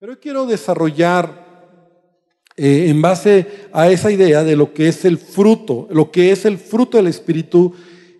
Pero 0.00 0.18
quiero 0.18 0.46
desarrollar 0.46 1.76
eh, 2.56 2.86
en 2.88 3.02
base 3.02 3.46
a 3.70 3.90
esa 3.90 4.10
idea 4.10 4.42
de 4.42 4.56
lo 4.56 4.72
que 4.72 4.88
es 4.88 5.04
el 5.04 5.18
fruto, 5.18 5.88
lo 5.90 6.10
que 6.10 6.32
es 6.32 6.46
el 6.46 6.56
fruto 6.56 6.96
del 6.96 7.08
Espíritu 7.08 7.74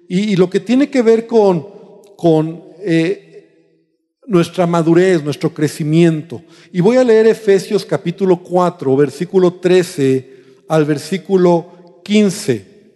y, 0.07 0.37
lo 0.37 0.51
que 0.51 0.61
tiene 0.61 0.91
que 0.91 1.01
ver 1.01 1.27
con, 1.27 2.65
eh, 2.81 4.13
nuestra 4.27 4.67
madurez, 4.67 5.25
nuestro 5.25 5.55
crecimiento. 5.55 6.43
Y 6.71 6.83
voy 6.83 6.99
a 6.99 7.05
leer 7.05 7.27
Efesios 7.29 7.87
capítulo 7.87 8.43
4, 8.43 8.95
versículo 8.95 9.55
13 9.55 10.35
al 10.69 10.85
versículo 10.85 12.03
15. 12.05 12.93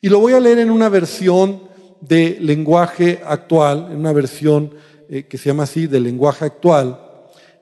Y 0.00 0.08
lo 0.08 0.18
voy 0.18 0.32
a 0.32 0.40
leer 0.40 0.58
en 0.58 0.72
una 0.72 0.88
versión 0.88 1.62
de 2.00 2.38
lenguaje 2.40 3.20
actual, 3.24 3.86
en 3.92 3.98
una 3.98 4.12
versión 4.12 4.74
eh, 5.08 5.28
que 5.28 5.38
se 5.38 5.50
llama 5.50 5.62
así, 5.62 5.86
de 5.86 6.00
lenguaje 6.00 6.44
actual. 6.44 7.04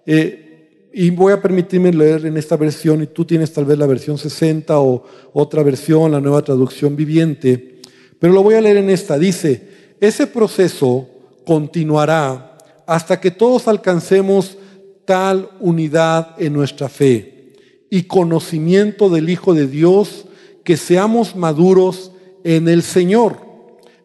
Eh, 0.06 0.90
y 0.92 1.10
voy 1.10 1.32
a 1.32 1.42
permitirme 1.42 1.92
leer 1.92 2.24
en 2.24 2.38
esta 2.38 2.56
versión, 2.56 3.02
y 3.02 3.06
tú 3.08 3.24
tienes 3.24 3.52
tal 3.52 3.66
vez 3.66 3.76
la 3.76 3.86
versión 3.86 4.16
60 4.16 4.78
o 4.80 5.04
otra 5.34 5.62
versión, 5.62 6.12
la 6.12 6.20
nueva 6.20 6.42
traducción 6.42 6.96
viviente, 6.96 7.80
pero 8.18 8.32
lo 8.32 8.42
voy 8.42 8.54
a 8.54 8.62
leer 8.62 8.78
en 8.78 8.88
esta. 8.88 9.18
Dice, 9.18 9.68
ese 10.00 10.26
proceso 10.26 11.08
continuará 11.44 12.56
hasta 12.86 13.20
que 13.20 13.30
todos 13.30 13.68
alcancemos 13.68 14.56
tal 15.04 15.50
unidad 15.60 16.34
en 16.38 16.52
nuestra 16.52 16.88
fe 16.88 17.52
y 17.90 18.04
conocimiento 18.04 19.08
del 19.10 19.28
Hijo 19.28 19.54
de 19.54 19.66
Dios 19.66 20.26
que 20.64 20.76
seamos 20.76 21.36
maduros 21.36 22.12
en 22.42 22.68
el 22.68 22.82
Señor. 22.82 23.38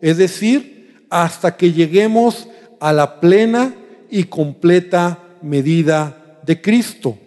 Es 0.01 0.17
decir, 0.17 1.05
hasta 1.09 1.57
que 1.57 1.71
lleguemos 1.71 2.47
a 2.79 2.93
la 2.93 3.19
plena 3.19 3.75
y 4.09 4.25
completa 4.25 5.30
medida 5.41 6.39
de 6.45 6.61
Cristo. 6.61 7.17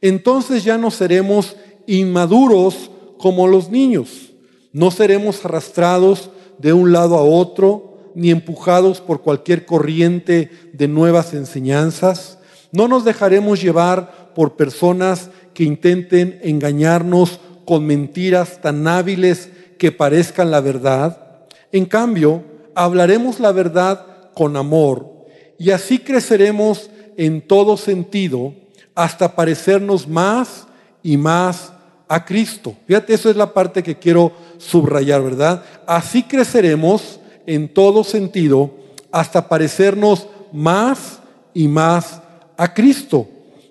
Entonces 0.00 0.64
ya 0.64 0.78
no 0.78 0.90
seremos 0.90 1.56
inmaduros 1.86 2.90
como 3.18 3.46
los 3.46 3.70
niños. 3.70 4.32
No 4.72 4.90
seremos 4.90 5.44
arrastrados 5.44 6.30
de 6.58 6.72
un 6.72 6.92
lado 6.92 7.16
a 7.16 7.22
otro, 7.22 8.12
ni 8.14 8.30
empujados 8.30 9.00
por 9.00 9.22
cualquier 9.22 9.66
corriente 9.66 10.50
de 10.72 10.88
nuevas 10.88 11.34
enseñanzas. 11.34 12.38
No 12.72 12.88
nos 12.88 13.04
dejaremos 13.04 13.60
llevar 13.60 14.32
por 14.34 14.56
personas 14.56 15.30
que 15.54 15.64
intenten 15.64 16.40
engañarnos 16.42 17.40
con 17.64 17.86
mentiras 17.86 18.60
tan 18.60 18.86
hábiles 18.86 19.50
que 19.78 19.92
parezcan 19.92 20.50
la 20.50 20.60
verdad. 20.60 21.46
En 21.72 21.84
cambio, 21.84 22.44
hablaremos 22.74 23.40
la 23.40 23.52
verdad 23.52 24.06
con 24.34 24.56
amor 24.56 25.26
y 25.58 25.70
así 25.70 25.98
creceremos 25.98 26.90
en 27.16 27.46
todo 27.46 27.76
sentido 27.76 28.54
hasta 28.94 29.34
parecernos 29.34 30.08
más 30.08 30.66
y 31.02 31.16
más 31.16 31.72
a 32.08 32.24
Cristo. 32.24 32.76
Fíjate, 32.86 33.14
eso 33.14 33.30
es 33.30 33.36
la 33.36 33.52
parte 33.52 33.82
que 33.82 33.96
quiero 33.96 34.32
subrayar, 34.58 35.22
¿verdad? 35.22 35.64
Así 35.86 36.22
creceremos 36.22 37.20
en 37.46 37.72
todo 37.72 38.04
sentido 38.04 38.70
hasta 39.10 39.48
parecernos 39.48 40.28
más 40.52 41.20
y 41.54 41.68
más 41.68 42.20
a 42.56 42.72
Cristo, 42.72 43.28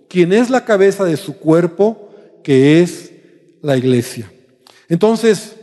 quien 0.07 0.33
es 0.33 0.49
la 0.49 0.63
cabeza 0.63 1.03
de 1.03 1.17
su 1.17 1.37
cuerpo, 1.37 2.09
que 2.43 2.81
es 2.81 3.11
la 3.61 3.77
iglesia. 3.77 4.31
Entonces, 4.87 5.55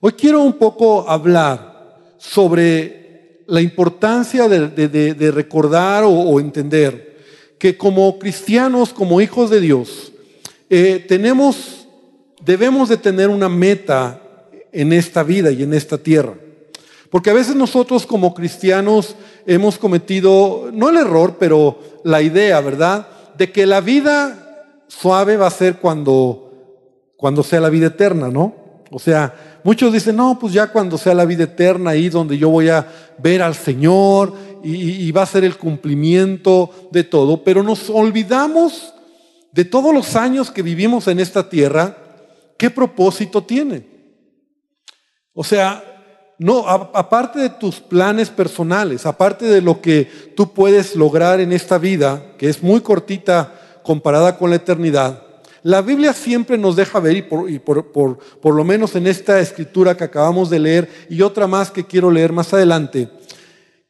hoy 0.00 0.12
quiero 0.12 0.42
un 0.42 0.52
poco 0.52 1.08
hablar 1.08 1.96
sobre 2.18 2.99
la 3.50 3.60
importancia 3.60 4.48
de, 4.48 5.30
recordar 5.32 6.04
o, 6.06 6.38
entender 6.38 7.18
que 7.58 7.76
como 7.76 8.16
cristianos, 8.18 8.92
como 8.92 9.20
hijos 9.20 9.50
de 9.50 9.60
Dios, 9.60 10.12
eh, 10.70 11.04
tenemos, 11.08 11.88
debemos 12.44 12.88
de 12.88 12.96
tener 12.96 13.28
una 13.28 13.48
meta 13.48 14.22
en 14.70 14.92
esta 14.92 15.24
vida 15.24 15.50
y 15.50 15.64
en 15.64 15.74
esta 15.74 15.98
tierra. 15.98 16.34
Porque 17.10 17.30
a 17.30 17.34
veces 17.34 17.56
nosotros 17.56 18.06
como 18.06 18.34
cristianos 18.34 19.16
hemos 19.44 19.78
cometido, 19.78 20.70
no 20.72 20.88
el 20.88 20.98
error, 20.98 21.36
pero 21.40 21.80
la 22.04 22.22
idea, 22.22 22.60
¿verdad? 22.60 23.08
De 23.36 23.50
que 23.50 23.66
la 23.66 23.80
vida 23.80 24.76
suave 24.86 25.36
va 25.36 25.48
a 25.48 25.50
ser 25.50 25.78
cuando, 25.78 26.52
cuando 27.16 27.42
sea 27.42 27.58
la 27.58 27.68
vida 27.68 27.88
eterna, 27.88 28.28
¿no? 28.28 28.54
O 28.92 29.00
sea, 29.00 29.49
muchos 29.64 29.92
dicen, 29.92 30.16
no, 30.16 30.38
pues 30.38 30.52
ya 30.52 30.68
cuando 30.68 30.98
sea 30.98 31.14
la 31.14 31.24
vida 31.24 31.44
eterna, 31.44 31.90
ahí 31.90 32.08
donde 32.08 32.38
yo 32.38 32.48
voy 32.48 32.68
a 32.68 32.86
ver 33.18 33.42
al 33.42 33.54
Señor 33.54 34.34
y, 34.62 35.10
va 35.12 35.22
a 35.22 35.26
ser 35.26 35.44
el 35.44 35.56
cumplimiento 35.56 36.88
de 36.92 37.04
todo, 37.04 37.42
pero 37.42 37.62
nos 37.62 37.88
olvidamos 37.88 38.94
de 39.52 39.64
todos 39.64 39.94
los 39.94 40.16
años 40.16 40.50
que 40.50 40.62
vivimos 40.62 41.08
en 41.08 41.18
esta 41.18 41.48
tierra, 41.48 41.96
¿qué 42.58 42.70
propósito 42.70 43.42
tiene? 43.42 43.86
O 45.32 45.42
sea, 45.42 45.82
no, 46.38 46.66
aparte 46.66 47.38
de 47.38 47.50
tus 47.50 47.80
planes 47.80 48.30
personales, 48.30 49.06
aparte 49.06 49.46
de 49.46 49.60
lo 49.60 49.80
que 49.80 50.32
tú 50.36 50.52
puedes 50.52 50.96
lograr 50.96 51.40
en 51.40 51.52
esta 51.52 51.78
vida, 51.78 52.34
que 52.38 52.48
es 52.48 52.62
muy 52.62 52.80
cortita 52.80 53.80
comparada 53.82 54.38
con 54.38 54.50
la 54.50 54.56
eternidad, 54.56 55.22
la 55.62 55.82
Biblia 55.82 56.12
siempre 56.12 56.56
nos 56.56 56.76
deja 56.76 57.00
ver, 57.00 57.16
y, 57.16 57.22
por, 57.22 58.18
lo 58.42 58.64
menos 58.64 58.96
en 58.96 59.06
esta 59.06 59.40
escritura 59.40 59.96
que 59.96 60.04
acabamos 60.04 60.48
de 60.48 60.58
leer 60.58 60.88
y 61.10 61.22
otra 61.22 61.46
más 61.46 61.70
que 61.70 61.84
quiero 61.84 62.10
leer 62.10 62.32
más 62.32 62.52
adelante, 62.54 63.10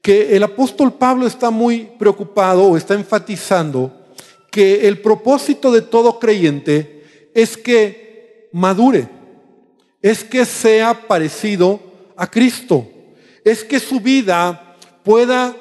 que 0.02 0.36
el 0.36 0.42
apóstol 0.42 0.94
Pablo 0.94 1.26
está 1.26 1.50
muy 1.50 1.90
preocupado 1.98 2.64
o 2.64 2.76
está 2.76 2.94
enfatizando 2.94 3.92
que 4.50 4.88
el 4.88 5.00
propósito 5.00 5.70
de 5.70 5.82
todo 5.82 6.18
creyente 6.18 7.04
es 7.34 7.56
que 7.56 8.48
madure, 8.52 9.08
es 10.02 10.24
que 10.24 10.44
sea 10.44 11.06
parecido 11.06 11.80
a 12.16 12.28
Cristo, 12.28 12.88
es 13.44 13.62
que 13.62 13.78
su 13.78 14.00
vida 14.00 14.76
pueda 15.04 15.54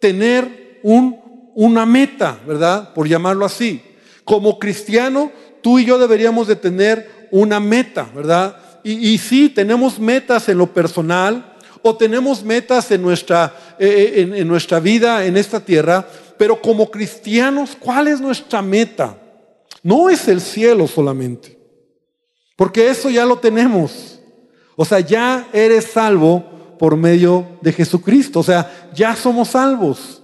tener 0.00 0.80
un, 0.82 1.52
una 1.54 1.84
meta, 1.84 2.40
¿verdad? 2.46 2.94
Por 2.94 3.08
llamarlo 3.08 3.44
así. 3.44 3.82
Como 4.24 4.58
cristiano, 4.58 5.32
tú 5.62 5.78
y 5.78 5.84
yo 5.84 5.98
deberíamos 5.98 6.46
de 6.46 6.56
tener 6.56 7.28
una 7.30 7.60
meta, 7.60 8.08
¿verdad? 8.14 8.56
Y, 8.82 9.16
sí, 9.16 9.48
tenemos 9.48 9.98
metas 9.98 10.48
en 10.50 10.58
lo 10.58 10.66
personal 10.66 11.54
o 11.80 11.96
tenemos 11.96 12.42
metas 12.44 12.90
en 12.90 13.00
nuestra, 13.00 13.54
eh, 13.78 14.12
eh, 14.16 14.40
en 14.40 14.46
nuestra 14.46 14.78
vida 14.78 15.24
en 15.24 15.38
esta 15.38 15.60
tierra, 15.60 16.06
pero 16.36 16.60
como 16.60 16.90
cristianos, 16.90 17.76
¿cuál 17.78 18.08
es 18.08 18.20
nuestra 18.20 18.60
meta? 18.60 19.16
No 19.82 20.10
es 20.10 20.28
el 20.28 20.40
cielo 20.40 20.86
solamente, 20.86 21.58
porque 22.56 22.88
eso 22.88 23.08
ya 23.08 23.24
lo 23.24 23.38
tenemos. 23.38 24.20
O 24.76 24.84
sea, 24.84 25.00
ya 25.00 25.48
eres 25.52 25.84
salvo 25.84 26.76
por 26.78 26.96
medio 26.96 27.46
de 27.60 27.72
Jesucristo, 27.72 28.40
o 28.40 28.42
sea, 28.42 28.90
ya 28.94 29.14
somos 29.14 29.48
salvos. 29.48 30.22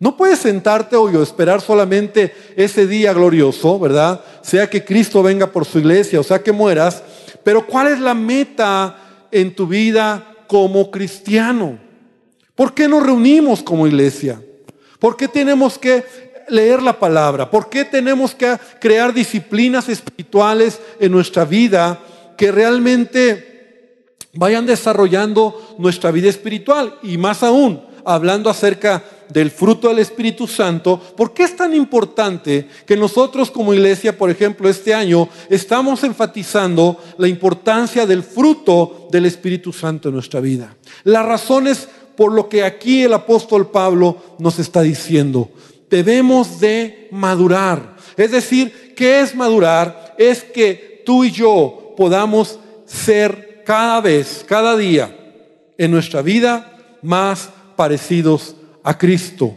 No 0.00 0.16
puedes 0.16 0.38
sentarte 0.38 0.96
hoy 0.96 1.14
o 1.14 1.22
esperar 1.22 1.60
solamente 1.60 2.34
ese 2.56 2.86
día 2.86 3.12
glorioso, 3.12 3.78
¿verdad? 3.78 4.22
Sea 4.40 4.68
que 4.70 4.82
Cristo 4.82 5.22
venga 5.22 5.46
por 5.46 5.66
su 5.66 5.78
iglesia 5.78 6.18
o 6.18 6.22
sea 6.22 6.42
que 6.42 6.52
mueras, 6.52 7.02
pero 7.44 7.66
¿cuál 7.66 7.88
es 7.88 8.00
la 8.00 8.14
meta 8.14 8.96
en 9.30 9.54
tu 9.54 9.66
vida 9.66 10.36
como 10.46 10.90
cristiano? 10.90 11.78
¿Por 12.54 12.72
qué 12.72 12.88
nos 12.88 13.02
reunimos 13.02 13.62
como 13.62 13.86
iglesia? 13.86 14.42
¿Por 14.98 15.18
qué 15.18 15.28
tenemos 15.28 15.78
que 15.78 16.02
leer 16.48 16.82
la 16.82 16.98
palabra? 16.98 17.50
¿Por 17.50 17.68
qué 17.68 17.84
tenemos 17.84 18.34
que 18.34 18.56
crear 18.80 19.12
disciplinas 19.12 19.90
espirituales 19.90 20.80
en 20.98 21.12
nuestra 21.12 21.44
vida 21.44 22.00
que 22.38 22.50
realmente 22.50 24.06
vayan 24.32 24.64
desarrollando 24.64 25.76
nuestra 25.78 26.10
vida 26.10 26.30
espiritual? 26.30 26.98
Y 27.02 27.18
más 27.18 27.42
aún, 27.42 27.89
hablando 28.04 28.50
acerca 28.50 29.02
del 29.28 29.50
fruto 29.50 29.88
del 29.88 30.00
Espíritu 30.00 30.46
Santo, 30.46 31.00
¿por 31.16 31.32
qué 31.32 31.44
es 31.44 31.56
tan 31.56 31.74
importante 31.74 32.68
que 32.86 32.96
nosotros 32.96 33.50
como 33.50 33.74
iglesia, 33.74 34.16
por 34.16 34.30
ejemplo, 34.30 34.68
este 34.68 34.92
año 34.92 35.28
estamos 35.48 36.02
enfatizando 36.04 36.98
la 37.18 37.28
importancia 37.28 38.06
del 38.06 38.22
fruto 38.22 39.08
del 39.10 39.26
Espíritu 39.26 39.72
Santo 39.72 40.08
en 40.08 40.14
nuestra 40.14 40.40
vida? 40.40 40.76
La 41.04 41.22
razón 41.22 41.66
es 41.66 41.88
por 42.16 42.32
lo 42.32 42.48
que 42.48 42.64
aquí 42.64 43.04
el 43.04 43.14
apóstol 43.14 43.70
Pablo 43.70 44.16
nos 44.38 44.58
está 44.58 44.82
diciendo. 44.82 45.50
Debemos 45.88 46.60
de 46.60 47.08
madurar. 47.10 47.96
Es 48.16 48.30
decir, 48.32 48.94
¿qué 48.96 49.20
es 49.20 49.34
madurar? 49.34 50.14
Es 50.18 50.42
que 50.42 51.02
tú 51.06 51.24
y 51.24 51.30
yo 51.30 51.94
podamos 51.96 52.58
ser 52.84 53.62
cada 53.64 54.00
vez, 54.00 54.44
cada 54.46 54.76
día 54.76 55.16
en 55.78 55.90
nuestra 55.90 56.22
vida 56.22 56.98
más 57.02 57.50
parecidos 57.80 58.56
a 58.82 58.98
Cristo. 58.98 59.54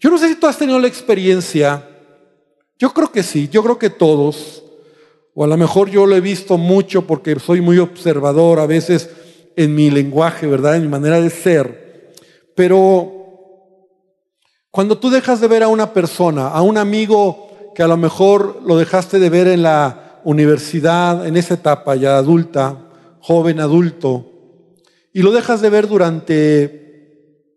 Yo 0.00 0.10
no 0.10 0.18
sé 0.18 0.26
si 0.26 0.34
tú 0.34 0.48
has 0.48 0.58
tenido 0.58 0.80
la 0.80 0.88
experiencia, 0.88 1.88
yo 2.76 2.92
creo 2.92 3.12
que 3.12 3.22
sí, 3.22 3.48
yo 3.48 3.62
creo 3.62 3.78
que 3.78 3.88
todos, 3.88 4.64
o 5.32 5.44
a 5.44 5.46
lo 5.46 5.56
mejor 5.56 5.88
yo 5.88 6.06
lo 6.06 6.16
he 6.16 6.20
visto 6.20 6.58
mucho 6.58 7.06
porque 7.06 7.38
soy 7.38 7.60
muy 7.60 7.78
observador 7.78 8.58
a 8.58 8.66
veces 8.66 9.08
en 9.54 9.76
mi 9.76 9.90
lenguaje, 9.90 10.48
¿verdad? 10.48 10.74
En 10.74 10.82
mi 10.82 10.88
manera 10.88 11.20
de 11.20 11.30
ser. 11.30 12.12
Pero 12.56 13.12
Cuando 14.72 14.98
tú 14.98 15.08
dejas 15.08 15.40
de 15.40 15.46
ver 15.46 15.62
a 15.62 15.68
una 15.68 15.92
persona, 15.92 16.48
a 16.48 16.62
un 16.62 16.78
amigo 16.78 17.72
que 17.76 17.84
a 17.84 17.86
lo 17.86 17.96
mejor 17.96 18.60
lo 18.66 18.76
dejaste 18.76 19.20
de 19.20 19.30
ver 19.30 19.46
en 19.46 19.62
la 19.62 20.20
universidad, 20.24 21.24
en 21.28 21.36
esa 21.36 21.54
etapa 21.54 21.94
ya 21.94 22.18
adulta, 22.18 22.90
joven 23.20 23.60
adulto, 23.60 24.32
y 25.14 25.22
lo 25.22 25.30
dejas 25.30 25.60
de 25.62 25.70
ver 25.70 25.86
durante 25.86 26.85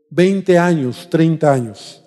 20 0.10 0.58
años, 0.58 1.08
30 1.10 1.52
años. 1.52 2.04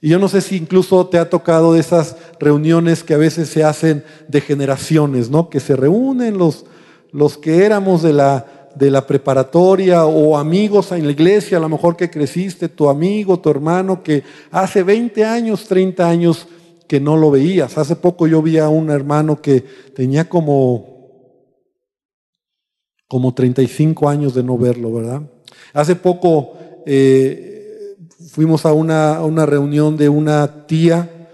Y 0.00 0.08
yo 0.08 0.18
no 0.18 0.28
sé 0.28 0.40
si 0.40 0.56
incluso 0.56 1.06
te 1.06 1.18
ha 1.18 1.28
tocado 1.28 1.74
de 1.74 1.80
esas 1.80 2.16
reuniones 2.38 3.04
que 3.04 3.14
a 3.14 3.18
veces 3.18 3.50
se 3.50 3.64
hacen 3.64 4.02
de 4.28 4.40
generaciones, 4.40 5.28
¿no? 5.28 5.50
Que 5.50 5.60
se 5.60 5.76
reúnen 5.76 6.38
los, 6.38 6.64
los 7.12 7.36
que 7.36 7.64
éramos 7.66 8.02
de 8.02 8.14
la, 8.14 8.70
de 8.74 8.90
la 8.90 9.06
preparatoria 9.06 10.06
o 10.06 10.38
amigos 10.38 10.92
en 10.92 11.04
la 11.04 11.12
iglesia, 11.12 11.58
a 11.58 11.60
lo 11.60 11.68
mejor 11.68 11.96
que 11.96 12.08
creciste, 12.08 12.68
tu 12.70 12.88
amigo, 12.88 13.40
tu 13.40 13.50
hermano, 13.50 14.02
que 14.02 14.22
hace 14.50 14.82
20 14.82 15.24
años, 15.24 15.66
30 15.66 16.08
años 16.08 16.48
que 16.88 16.98
no 16.98 17.16
lo 17.18 17.30
veías. 17.30 17.76
Hace 17.76 17.94
poco 17.94 18.26
yo 18.26 18.40
vi 18.40 18.56
a 18.56 18.70
un 18.70 18.90
hermano 18.90 19.42
que 19.42 19.60
tenía 19.94 20.28
como, 20.28 21.44
como 23.06 23.34
35 23.34 24.08
años 24.08 24.34
de 24.34 24.42
no 24.42 24.56
verlo, 24.56 24.94
¿verdad? 24.94 25.22
Hace 25.74 25.94
poco 25.94 26.54
eh, 26.86 27.96
fuimos 28.30 28.66
a 28.66 28.72
una, 28.72 29.22
una, 29.24 29.46
reunión 29.46 29.96
de 29.96 30.08
una 30.08 30.66
tía 30.66 31.28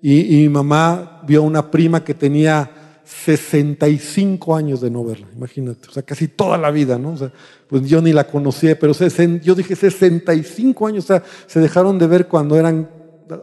y, 0.00 0.36
y 0.36 0.42
mi 0.42 0.48
mamá 0.48 1.22
vio 1.26 1.40
a 1.40 1.44
una 1.44 1.70
prima 1.70 2.04
que 2.04 2.14
tenía 2.14 3.00
65 3.04 4.54
años 4.54 4.80
de 4.80 4.90
no 4.90 5.02
verla, 5.04 5.26
imagínate, 5.34 5.88
o 5.88 5.92
sea, 5.92 6.02
casi 6.02 6.28
toda 6.28 6.58
la 6.58 6.70
vida, 6.70 6.98
¿no? 6.98 7.12
O 7.12 7.16
sea, 7.16 7.32
pues 7.66 7.88
yo 7.88 8.02
ni 8.02 8.12
la 8.12 8.26
conocía, 8.26 8.78
pero 8.78 8.92
yo 8.92 9.54
dije 9.54 9.76
65 9.76 10.86
años, 10.86 11.04
o 11.04 11.06
sea, 11.08 11.22
se 11.46 11.60
dejaron 11.60 11.98
de 11.98 12.06
ver 12.06 12.28
cuando 12.28 12.56
eran 12.56 12.88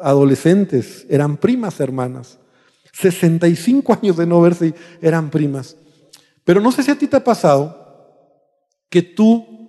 adolescentes, 0.01 1.05
eran 1.09 1.37
primas 1.37 1.79
hermanas. 1.79 2.39
65 2.93 3.93
años 4.01 4.17
de 4.17 4.25
no 4.25 4.41
verse 4.41 4.67
y 4.67 4.73
eran 5.01 5.29
primas. 5.29 5.75
Pero 6.43 6.61
no 6.61 6.71
sé 6.71 6.83
si 6.83 6.91
a 6.91 6.97
ti 6.97 7.07
te 7.07 7.17
ha 7.17 7.23
pasado 7.23 7.83
que 8.89 9.01
tú 9.01 9.64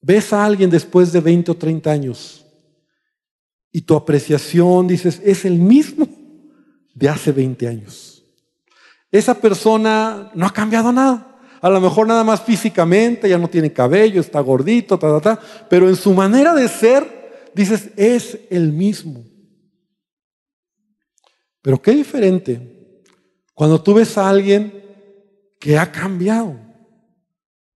ves 0.00 0.32
a 0.32 0.44
alguien 0.44 0.70
después 0.70 1.12
de 1.12 1.20
20 1.20 1.50
o 1.50 1.56
30 1.56 1.90
años 1.90 2.46
y 3.70 3.82
tu 3.82 3.94
apreciación 3.94 4.86
dices, 4.86 5.20
es 5.24 5.44
el 5.44 5.58
mismo 5.58 6.08
de 6.94 7.08
hace 7.08 7.32
20 7.32 7.68
años 7.68 8.18
esa 9.10 9.34
persona 9.34 10.30
no 10.34 10.46
ha 10.46 10.52
cambiado 10.52 10.92
nada. 10.92 11.24
A 11.60 11.68
lo 11.70 11.80
mejor 11.80 12.06
nada 12.06 12.22
más 12.22 12.42
físicamente, 12.42 13.28
ya 13.28 13.38
no 13.38 13.48
tiene 13.48 13.72
cabello, 13.72 14.20
está 14.20 14.40
gordito, 14.40 14.98
ta, 14.98 15.08
ta, 15.18 15.20
ta, 15.20 15.66
pero 15.68 15.88
en 15.88 15.96
su 15.96 16.12
manera 16.12 16.54
de 16.54 16.68
ser, 16.68 17.50
dices, 17.54 17.90
es 17.96 18.38
el 18.50 18.72
mismo. 18.72 19.24
Pero 21.62 21.82
qué 21.82 21.92
diferente 21.92 23.02
cuando 23.54 23.82
tú 23.82 23.94
ves 23.94 24.16
a 24.16 24.28
alguien 24.28 24.72
que 25.58 25.76
ha 25.76 25.90
cambiado 25.90 26.54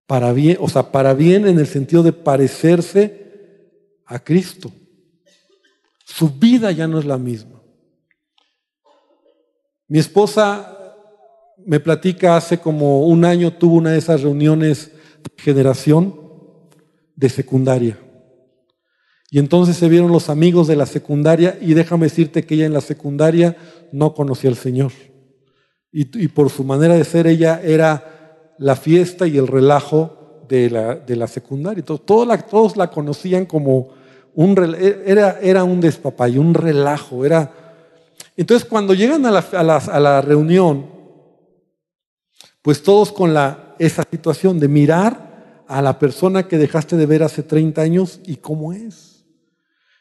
para 0.07 0.33
bien, 0.33 0.59
o 0.61 0.69
sea, 0.69 0.91
para 0.91 1.15
bien 1.15 1.47
en 1.47 1.59
el 1.59 1.67
sentido 1.67 2.03
de 2.03 2.13
parecerse 2.13 3.23
a 4.05 4.19
Cristo. 4.19 4.73
Su 6.05 6.31
vida 6.31 6.71
ya 6.73 6.87
no 6.87 6.99
es 6.99 7.05
la 7.05 7.19
misma. 7.19 7.63
Mi 9.89 9.99
esposa 9.99 10.79
me 11.65 11.81
platica 11.81 12.37
hace 12.37 12.59
como 12.59 13.07
un 13.07 13.25
año 13.25 13.53
tuvo 13.53 13.77
una 13.77 13.91
de 13.91 13.99
esas 13.99 14.23
reuniones 14.23 14.91
de 15.23 15.43
generación 15.43 16.19
de 17.15 17.29
secundaria. 17.29 17.99
Y 19.31 19.39
entonces 19.39 19.77
se 19.77 19.89
vieron 19.89 20.13
los 20.13 20.29
amigos 20.29 20.67
de 20.67 20.77
la 20.77 20.85
secundaria 20.85 21.57
y 21.61 21.73
déjame 21.73 22.07
decirte 22.07 22.45
que 22.45 22.55
ella 22.55 22.67
en 22.67 22.75
la 22.75 22.83
secundaria 22.83 23.57
no 23.91 24.15
conocía 24.15 24.51
al 24.51 24.57
Señor. 24.57 24.93
Y, 25.91 26.29
por 26.29 26.49
su 26.51 26.65
manera 26.65 26.95
de 26.95 27.05
ser 27.05 27.27
ella 27.27 27.61
era 27.63 28.12
la 28.63 28.77
fiesta 28.77 29.27
y 29.27 29.37
el 29.37 29.49
relajo 29.49 30.45
de 30.49 30.71
la, 30.71 30.95
de 30.95 31.17
la 31.17 31.27
secundaria. 31.27 31.85
Todos, 31.85 32.27
la, 32.27 32.39
todos 32.39 32.77
la 32.77 32.91
conocían 32.91 33.45
como 33.45 33.89
un, 34.35 34.57
era, 35.05 35.41
era 35.41 35.65
un 35.65 35.81
despapay, 35.81 36.39
un 36.39 36.55
relajo. 36.55 37.25
Era... 37.25 37.53
Entonces 38.37 38.67
cuando 38.67 38.95
llegan 38.95 39.27
a 39.27 39.31
la, 39.33 39.41
a 39.41 40.01
la 40.01 40.21
reunión, 40.21 40.87
pues 42.63 42.83
todos 42.85 43.11
con 43.11 43.35
la, 43.35 43.75
esa 43.81 44.05
situación 44.09 44.61
de 44.61 44.69
mirar 44.69 45.65
a 45.67 45.83
la 45.83 45.99
persona 45.99 46.47
que 46.47 46.59
dejaste 46.59 46.97
de 46.97 47.07
ver 47.07 47.25
hace 47.25 47.43
30 47.43 47.83
años 47.83 48.21
y 48.25 48.37
cómo 48.37 48.73
es. 48.73 49.25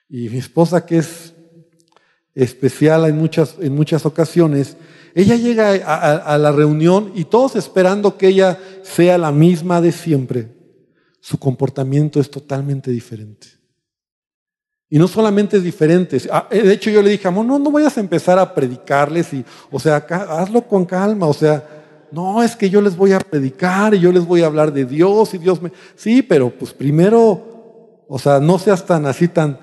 Y 0.07 0.29
mi 0.29 0.37
esposa, 0.37 0.85
que 0.85 0.99
es 0.99 1.33
especial 2.35 3.05
en 3.05 3.17
muchas, 3.17 3.55
en 3.59 3.73
muchas 3.73 4.05
ocasiones, 4.05 4.77
ella 5.13 5.35
llega 5.35 5.71
a, 5.71 6.37
la 6.37 6.51
reunión 6.51 7.11
y 7.15 7.25
todos 7.25 7.55
esperando 7.55 8.17
que 8.17 8.27
ella 8.27 8.57
sea 8.83 9.17
la 9.17 9.31
misma 9.31 9.81
de 9.81 9.91
siempre. 9.91 10.49
Su 11.19 11.37
comportamiento 11.37 12.19
es 12.19 12.31
totalmente 12.31 12.91
diferente. 12.91 13.47
Y 14.89 14.97
no 14.97 15.07
solamente 15.07 15.57
es 15.57 15.63
diferente. 15.63 16.17
Ah, 16.31 16.47
de 16.49 16.73
hecho, 16.73 16.89
yo 16.89 17.01
le 17.01 17.11
dije, 17.11 17.27
amor, 17.27 17.45
no, 17.45 17.59
no 17.59 17.71
vayas 17.71 17.97
a 17.97 18.01
empezar 18.01 18.39
a 18.39 18.53
predicarles 18.53 19.33
y, 19.33 19.45
o 19.69 19.79
sea, 19.79 19.97
hazlo 19.97 20.61
con 20.67 20.85
calma, 20.85 21.27
o 21.27 21.33
sea, 21.33 21.65
no, 22.11 22.43
es 22.43 22.55
que 22.55 22.69
yo 22.69 22.81
les 22.81 22.97
voy 22.97 23.13
a 23.13 23.19
predicar 23.19 23.93
y 23.93 23.99
yo 23.99 24.11
les 24.11 24.25
voy 24.25 24.41
a 24.43 24.47
hablar 24.47 24.73
de 24.73 24.85
Dios 24.85 25.33
y 25.33 25.37
Dios 25.37 25.61
me... 25.61 25.71
Sí, 25.95 26.21
pero 26.21 26.49
pues 26.49 26.73
primero, 26.73 28.03
o 28.07 28.19
sea, 28.19 28.39
no 28.39 28.59
seas 28.59 28.85
tan 28.85 29.05
así, 29.05 29.27
tan... 29.27 29.59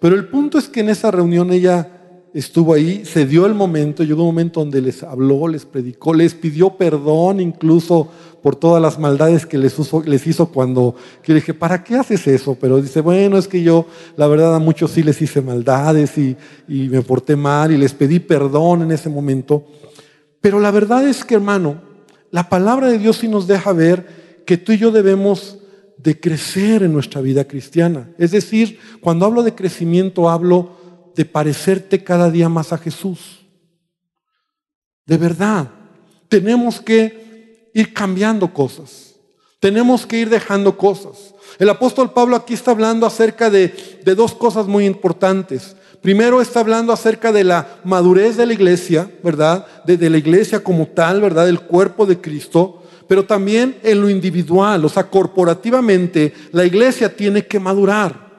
Pero 0.00 0.16
el 0.16 0.28
punto 0.28 0.58
es 0.58 0.68
que 0.68 0.80
en 0.80 0.88
esa 0.88 1.10
reunión 1.10 1.52
ella 1.52 2.01
estuvo 2.34 2.74
ahí, 2.74 3.04
se 3.04 3.26
dio 3.26 3.46
el 3.46 3.54
momento, 3.54 4.04
llegó 4.04 4.22
un 4.22 4.28
momento 4.28 4.60
donde 4.60 4.80
les 4.80 5.02
habló, 5.02 5.48
les 5.48 5.64
predicó, 5.66 6.14
les 6.14 6.34
pidió 6.34 6.70
perdón 6.70 7.40
incluso 7.40 8.08
por 8.42 8.56
todas 8.56 8.82
las 8.82 8.98
maldades 8.98 9.46
que 9.46 9.58
les, 9.58 9.78
hizo 10.26 10.46
cuando, 10.48 10.96
que 11.22 11.32
le 11.32 11.40
dije, 11.40 11.54
¿para 11.54 11.84
qué 11.84 11.96
haces 11.96 12.26
eso? 12.26 12.56
Pero 12.60 12.80
dice, 12.80 13.00
bueno, 13.00 13.38
es 13.38 13.46
que 13.46 13.62
yo, 13.62 13.86
la 14.16 14.26
verdad, 14.26 14.54
a 14.56 14.58
muchos 14.58 14.90
sí 14.90 15.02
les 15.02 15.20
hice 15.22 15.40
maldades 15.40 16.18
y, 16.18 16.36
y 16.66 16.88
me 16.88 17.02
porté 17.02 17.36
mal 17.36 17.70
y 17.70 17.76
les 17.76 17.94
pedí 17.94 18.18
perdón 18.18 18.82
en 18.82 18.92
ese 18.92 19.08
momento. 19.08 19.64
Pero 20.40 20.58
la 20.58 20.72
verdad 20.72 21.06
es 21.06 21.24
que, 21.24 21.34
hermano, 21.34 21.80
la 22.30 22.48
palabra 22.48 22.88
de 22.88 22.98
Dios 22.98 23.18
sí 23.18 23.28
nos 23.28 23.46
deja 23.46 23.72
ver 23.72 24.42
que 24.44 24.56
tú 24.56 24.72
y 24.72 24.78
yo 24.78 24.90
debemos 24.90 25.58
de 25.98 26.18
crecer 26.18 26.82
en 26.82 26.92
nuestra 26.92 27.20
vida 27.20 27.44
cristiana. 27.44 28.10
Es 28.18 28.32
decir, 28.32 28.78
cuando 29.00 29.24
hablo 29.24 29.44
de 29.44 29.54
crecimiento, 29.54 30.28
hablo 30.28 30.81
de 31.14 31.24
parecerte 31.24 32.02
cada 32.02 32.30
día 32.30 32.48
más 32.48 32.72
a 32.72 32.78
Jesús. 32.78 33.46
De 35.06 35.16
verdad, 35.16 35.68
tenemos 36.28 36.80
que 36.80 37.70
ir 37.74 37.92
cambiando 37.92 38.52
cosas. 38.52 39.14
Tenemos 39.60 40.06
que 40.06 40.18
ir 40.18 40.28
dejando 40.28 40.76
cosas. 40.76 41.34
El 41.58 41.68
apóstol 41.68 42.12
Pablo 42.12 42.36
aquí 42.36 42.54
está 42.54 42.70
hablando 42.70 43.06
acerca 43.06 43.50
de, 43.50 44.00
de 44.04 44.14
dos 44.14 44.34
cosas 44.34 44.66
muy 44.66 44.86
importantes. 44.86 45.76
Primero 46.02 46.40
está 46.40 46.58
hablando 46.58 46.92
acerca 46.92 47.30
de 47.30 47.44
la 47.44 47.78
madurez 47.84 48.36
de 48.36 48.44
la 48.44 48.52
iglesia, 48.52 49.08
¿verdad? 49.22 49.64
De, 49.86 50.10
la 50.10 50.18
iglesia 50.18 50.58
como 50.58 50.88
tal, 50.88 51.20
¿verdad? 51.20 51.46
Del 51.46 51.60
cuerpo 51.60 52.06
de 52.06 52.20
Cristo, 52.20 52.82
pero 53.06 53.24
también 53.24 53.78
en 53.84 54.00
lo 54.00 54.10
individual, 54.10 54.84
o 54.84 54.88
sea, 54.88 55.04
corporativamente, 55.04 56.34
la 56.50 56.64
iglesia 56.64 57.14
tiene 57.14 57.46
que 57.46 57.60
madurar. 57.60 58.31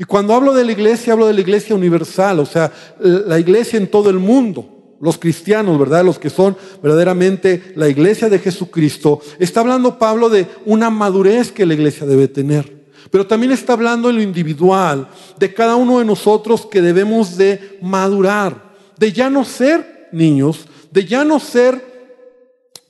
Y 0.00 0.04
cuando 0.04 0.32
hablo 0.32 0.54
de 0.54 0.64
la 0.64 0.72
iglesia, 0.72 1.12
hablo 1.12 1.26
de 1.26 1.34
la 1.34 1.42
iglesia 1.42 1.76
universal, 1.76 2.40
o 2.40 2.46
sea, 2.46 2.72
la 3.00 3.38
iglesia 3.38 3.76
en 3.76 3.86
todo 3.86 4.08
el 4.08 4.18
mundo, 4.18 4.96
los 4.98 5.18
cristianos, 5.18 5.78
¿verdad? 5.78 6.02
Los 6.02 6.18
que 6.18 6.30
son 6.30 6.56
verdaderamente 6.82 7.74
la 7.76 7.86
iglesia 7.86 8.30
de 8.30 8.38
Jesucristo. 8.38 9.20
Está 9.38 9.60
hablando 9.60 9.98
Pablo 9.98 10.30
de 10.30 10.46
una 10.64 10.88
madurez 10.88 11.52
que 11.52 11.66
la 11.66 11.74
iglesia 11.74 12.06
debe 12.06 12.28
tener. 12.28 12.88
Pero 13.10 13.26
también 13.26 13.52
está 13.52 13.74
hablando 13.74 14.08
en 14.08 14.16
lo 14.16 14.22
individual, 14.22 15.06
de 15.38 15.52
cada 15.52 15.76
uno 15.76 15.98
de 15.98 16.06
nosotros 16.06 16.64
que 16.64 16.80
debemos 16.80 17.36
de 17.36 17.78
madurar, 17.82 18.72
de 18.96 19.12
ya 19.12 19.28
no 19.28 19.44
ser 19.44 20.08
niños, 20.12 20.64
de 20.90 21.04
ya 21.04 21.26
no 21.26 21.38
ser 21.38 21.78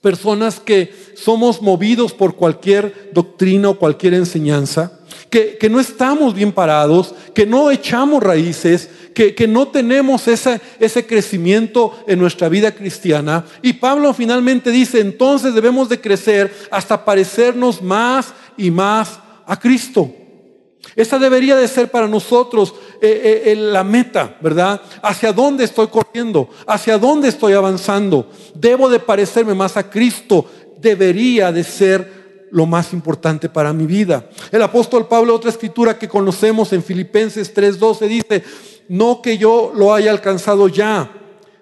personas 0.00 0.60
que 0.60 0.94
somos 1.16 1.60
movidos 1.60 2.12
por 2.12 2.36
cualquier 2.36 3.10
doctrina 3.12 3.70
o 3.70 3.78
cualquier 3.80 4.14
enseñanza, 4.14 4.99
que, 5.30 5.68
no 5.70 5.80
estamos 5.80 6.34
bien 6.34 6.52
parados, 6.52 7.14
que 7.34 7.46
no 7.46 7.70
echamos 7.70 8.22
raíces, 8.22 8.88
que, 9.14 9.34
que 9.34 9.46
no 9.48 9.68
tenemos 9.68 10.28
ese, 10.28 10.60
ese 10.78 11.06
crecimiento 11.06 12.02
en 12.06 12.18
nuestra 12.18 12.48
vida 12.48 12.72
cristiana. 12.72 13.44
Y 13.62 13.74
Pablo 13.74 14.12
finalmente 14.14 14.70
dice, 14.70 15.00
entonces 15.00 15.54
debemos 15.54 15.88
de 15.88 16.00
crecer 16.00 16.52
hasta 16.70 17.04
parecernos 17.04 17.82
más 17.82 18.34
y 18.56 18.70
más 18.70 19.18
a 19.46 19.58
Cristo. 19.58 20.14
Esa 20.96 21.18
debería 21.18 21.56
de 21.56 21.68
ser 21.68 21.90
para 21.90 22.08
nosotros 22.08 22.74
eh, 23.00 23.42
eh, 23.46 23.56
la 23.56 23.84
meta, 23.84 24.36
¿verdad? 24.40 24.80
¿Hacia 25.02 25.32
dónde 25.32 25.64
estoy 25.64 25.88
corriendo? 25.88 26.48
¿Hacia 26.66 26.98
dónde 26.98 27.28
estoy 27.28 27.52
avanzando? 27.52 28.28
Debo 28.54 28.88
de 28.88 28.98
parecerme 28.98 29.54
más 29.54 29.76
a 29.76 29.88
Cristo. 29.88 30.46
Debería 30.78 31.52
de 31.52 31.64
ser 31.64 32.19
lo 32.50 32.66
más 32.66 32.92
importante 32.92 33.48
para 33.48 33.72
mi 33.72 33.86
vida. 33.86 34.28
El 34.50 34.62
apóstol 34.62 35.06
Pablo, 35.06 35.34
otra 35.34 35.50
escritura 35.50 35.98
que 35.98 36.08
conocemos 36.08 36.72
en 36.72 36.82
Filipenses 36.82 37.54
3:12, 37.54 38.08
dice, 38.08 38.44
no 38.88 39.22
que 39.22 39.38
yo 39.38 39.72
lo 39.74 39.94
haya 39.94 40.10
alcanzado 40.10 40.68
ya, 40.68 41.10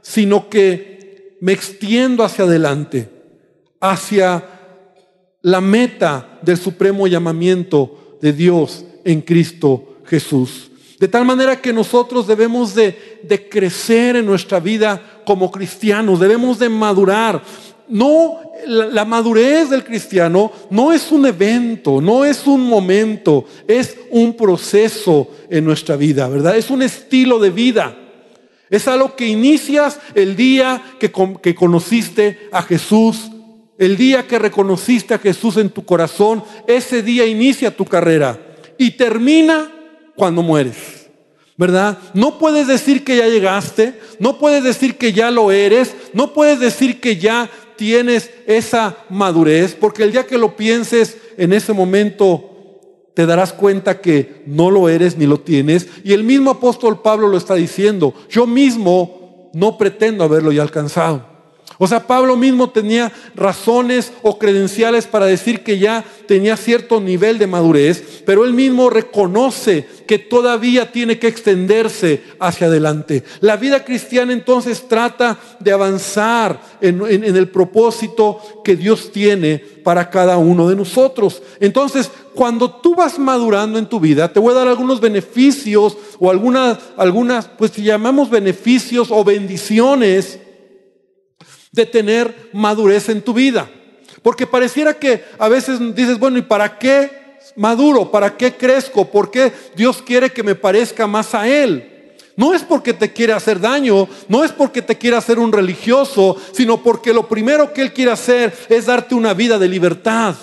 sino 0.01 0.49
que 0.49 1.37
me 1.41 1.53
extiendo 1.53 2.25
hacia 2.25 2.45
adelante, 2.45 3.11
hacia 3.81 4.45
la 5.43 5.61
meta 5.61 6.39
del 6.43 6.57
supremo 6.57 7.07
llamamiento 7.07 8.19
de 8.21 8.33
Dios 8.33 8.85
en 9.05 9.21
Cristo 9.21 9.99
Jesús. 10.05 10.71
De 10.99 11.07
tal 11.07 11.25
manera 11.25 11.61
que 11.61 11.73
nosotros 11.73 12.27
debemos 12.27 12.75
de, 12.75 13.21
de 13.23 13.49
crecer 13.49 14.17
en 14.17 14.27
nuestra 14.27 14.59
vida 14.59 15.21
como 15.25 15.51
cristianos, 15.51 16.19
debemos 16.19 16.59
de 16.59 16.69
madurar. 16.69 17.43
No, 17.89 18.41
la, 18.67 19.05
madurez 19.05 19.71
del 19.71 19.85
cristiano 19.85 20.53
no 20.71 20.93
es 20.93 21.11
un 21.11 21.27
evento, 21.27 22.01
no 22.01 22.25
es 22.25 22.47
un 22.47 22.67
momento, 22.69 23.47
es 23.67 23.97
un 24.11 24.37
proceso 24.37 25.29
en 25.49 25.65
nuestra 25.65 25.97
vida, 25.97 26.29
¿verdad? 26.29 26.57
Es 26.57 26.71
un 26.71 26.83
estilo 26.83 27.39
de 27.39 27.51
vida. 27.51 27.97
Es 28.71 28.87
algo 28.87 29.17
que 29.17 29.27
inicias 29.27 29.99
el 30.15 30.37
día 30.37 30.83
que, 30.99 31.11
que 31.43 31.55
conociste 31.55 32.49
a 32.53 32.63
Jesús, 32.63 33.31
el 33.79 33.97
día 33.97 34.27
que 34.27 34.39
reconociste 34.39 35.15
a 35.15 35.19
Jesús 35.19 35.57
en 35.57 35.71
tu 35.71 35.85
corazón, 35.85 36.45
ese 36.67 37.03
día 37.03 37.25
inicia 37.27 37.75
tu 37.75 37.85
carrera 37.85 38.39
y 38.77 38.91
termina 38.93 39.73
cuando 40.15 40.43
mueres. 40.43 40.99
¿Verdad? 41.57 41.99
No 42.15 42.39
puedes 42.39 42.69
decir 42.69 43.03
que 43.03 43.17
ya 43.17 43.27
llegaste, 43.27 43.99
no 44.21 44.39
puedes 44.39 44.63
decir 44.63 44.97
que 44.97 45.13
ya 45.13 45.33
lo 45.33 45.51
eres, 45.51 45.93
no 46.13 46.33
puedes 46.33 46.61
decir 46.61 47.01
que 47.01 47.17
ya 47.17 47.51
tienes 47.79 48.31
esa 48.47 48.99
madurez, 49.09 49.75
porque 49.75 50.03
el 50.03 50.13
día 50.13 50.27
que 50.27 50.37
lo 50.37 50.57
pienses 50.57 51.17
en 51.39 51.55
ese 51.55 51.73
momento 51.73 52.51
te 53.15 53.25
darás 53.25 53.55
cuenta 53.55 54.01
que 54.01 54.43
no 54.47 54.71
lo 54.71 54.89
eres 54.91 55.17
ni 55.17 55.27
lo 55.27 55.41
tienes. 55.41 55.89
Y 56.05 56.13
el 56.13 56.25
mismo 56.25 56.51
apóstol 56.51 57.01
Pablo 57.01 57.29
lo 57.29 57.39
está 57.39 57.55
diciendo, 57.55 58.13
yo 58.29 58.47
mismo 58.47 59.51
no 59.55 59.79
pretendo 59.79 60.25
haberlo 60.25 60.53
ya 60.53 60.63
alcanzado. 60.63 61.38
O 61.81 61.87
sea, 61.87 62.09
Pablo 62.09 62.37
mismo 62.37 62.71
tenía 62.71 63.13
razones 63.37 64.13
o 64.23 64.37
credenciales 64.37 65.07
para 65.07 65.27
decir 65.27 65.63
que 65.63 65.79
ya 65.79 66.05
tenía 66.27 66.57
cierto 66.57 67.01
nivel 67.01 67.39
de 67.39 67.47
madurez, 67.47 68.23
pero 68.27 68.45
él 68.45 68.53
mismo 68.53 68.91
reconoce 68.91 69.87
que 70.09 70.19
todavía 70.19 70.91
tiene 70.91 71.21
que 71.21 71.29
extenderse 71.29 72.23
hacia 72.41 72.67
adelante. 72.67 73.23
La 73.41 73.57
vida 73.57 73.85
cristiana 73.85 74.33
entonces 74.33 74.89
trata 74.89 75.39
de 75.61 75.71
avanzar 75.71 76.61
en, 76.81 77.01
el 77.23 77.49
propósito 77.49 78.41
que 78.65 78.75
Dios 78.75 79.13
tiene 79.13 79.59
para 79.59 80.11
cada 80.11 80.37
uno 80.37 80.69
de 80.69 80.75
nosotros. 80.75 81.43
Entonces, 81.61 82.11
cuando 82.35 82.73
tú 82.73 82.97
vas 82.97 83.21
madurando 83.21 83.79
en 83.79 83.87
tu 83.87 84.01
vida, 84.01 84.33
te 84.33 84.41
voy 84.41 84.51
a 84.51 84.59
dar 84.59 84.69
algunos 84.69 85.01
beneficios 85.01 85.97
o 86.19 86.29
algunas, 86.29 86.79
algunas 86.97 87.47
pues 87.47 87.71
si 87.71 87.85
llamamos 87.85 88.31
beneficios 88.31 89.09
o 89.13 89.23
bendiciones 89.23 90.41
de 91.73 91.87
tener 91.87 92.51
madurez 92.53 93.09
en 93.09 93.23
tu 93.23 93.33
vida. 93.33 93.71
Porque 94.23 94.47
pareciera 94.47 94.95
que 94.95 95.25
a 95.39 95.49
veces 95.49 95.79
dices, 95.95 96.19
bueno, 96.19 96.39
¿y 96.39 96.43
para 96.43 96.79
qué 96.79 97.11
maduro? 97.57 98.11
¿Para 98.11 98.37
qué 98.37 98.55
crezco? 98.55 99.05
¿Por 99.05 99.31
qué 99.31 99.53
Dios 99.77 100.03
quiere 100.03 100.31
que 100.31 100.43
me 100.43 100.55
parezca 100.55 101.07
más 101.07 101.35
a 101.35 101.49
Él? 101.49 101.95
No 102.37 102.55
es 102.55 102.63
porque 102.63 102.93
te 102.93 103.13
quiere 103.13 103.33
hacer 103.33 103.61
daño, 103.61 104.09
no 104.29 104.45
es 104.45 104.53
porque 104.53 104.81
te 104.81 104.97
quiere 104.97 105.17
hacer 105.17 105.41
un 105.41 105.53
religioso, 105.53 106.37
sino 106.53 106.83
porque 106.83 107.13
lo 107.13 107.29
primero 107.29 107.73
que 107.73 107.83
Él 107.83 107.93
quiere 107.93 108.13
hacer 108.13 108.57
es 108.69 108.87
darte 108.87 109.15
una 109.15 109.35
vida 109.35 109.59
de 109.59 109.69
libertad. 109.69 110.37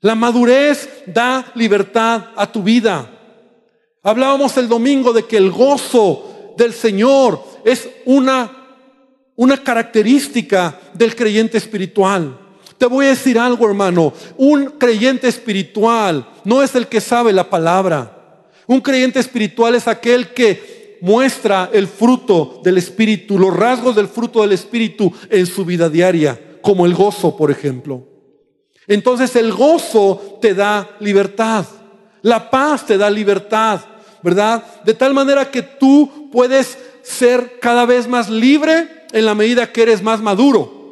La 0.00 0.14
madurez 0.14 0.88
da 1.06 1.52
libertad 1.54 2.26
a 2.36 2.50
tu 2.50 2.62
vida. 2.62 3.10
Hablábamos 4.02 4.56
el 4.56 4.68
domingo 4.68 5.12
de 5.12 5.24
que 5.26 5.36
el 5.36 5.50
gozo 5.50 6.54
del 6.56 6.72
Señor 6.72 7.42
es 7.64 7.88
una 8.04 8.63
una 9.36 9.56
característica 9.56 10.78
del 10.94 11.14
creyente 11.14 11.58
espiritual. 11.58 12.38
Te 12.78 12.86
voy 12.86 13.06
a 13.06 13.10
decir 13.10 13.38
algo, 13.38 13.66
hermano. 13.66 14.12
Un 14.36 14.66
creyente 14.78 15.28
espiritual 15.28 16.26
no 16.44 16.62
es 16.62 16.74
el 16.74 16.86
que 16.86 17.00
sabe 17.00 17.32
la 17.32 17.48
palabra. 17.48 18.44
Un 18.66 18.80
creyente 18.80 19.20
espiritual 19.20 19.74
es 19.74 19.88
aquel 19.88 20.28
que 20.32 20.98
muestra 21.00 21.70
el 21.72 21.86
fruto 21.86 22.60
del 22.64 22.78
Espíritu, 22.78 23.38
los 23.38 23.54
rasgos 23.54 23.94
del 23.94 24.08
fruto 24.08 24.40
del 24.40 24.52
Espíritu 24.52 25.12
en 25.28 25.46
su 25.46 25.64
vida 25.64 25.88
diaria, 25.88 26.40
como 26.62 26.86
el 26.86 26.94
gozo, 26.94 27.36
por 27.36 27.50
ejemplo. 27.50 28.08
Entonces 28.86 29.36
el 29.36 29.52
gozo 29.52 30.38
te 30.40 30.54
da 30.54 30.96
libertad. 31.00 31.66
La 32.22 32.50
paz 32.50 32.86
te 32.86 32.96
da 32.96 33.10
libertad, 33.10 33.80
¿verdad? 34.22 34.64
De 34.84 34.94
tal 34.94 35.12
manera 35.12 35.50
que 35.50 35.60
tú 35.60 36.30
puedes 36.32 36.78
ser 37.02 37.58
cada 37.60 37.84
vez 37.84 38.08
más 38.08 38.30
libre 38.30 39.03
en 39.14 39.24
la 39.24 39.34
medida 39.34 39.72
que 39.72 39.82
eres 39.82 40.02
más 40.02 40.20
maduro. 40.20 40.84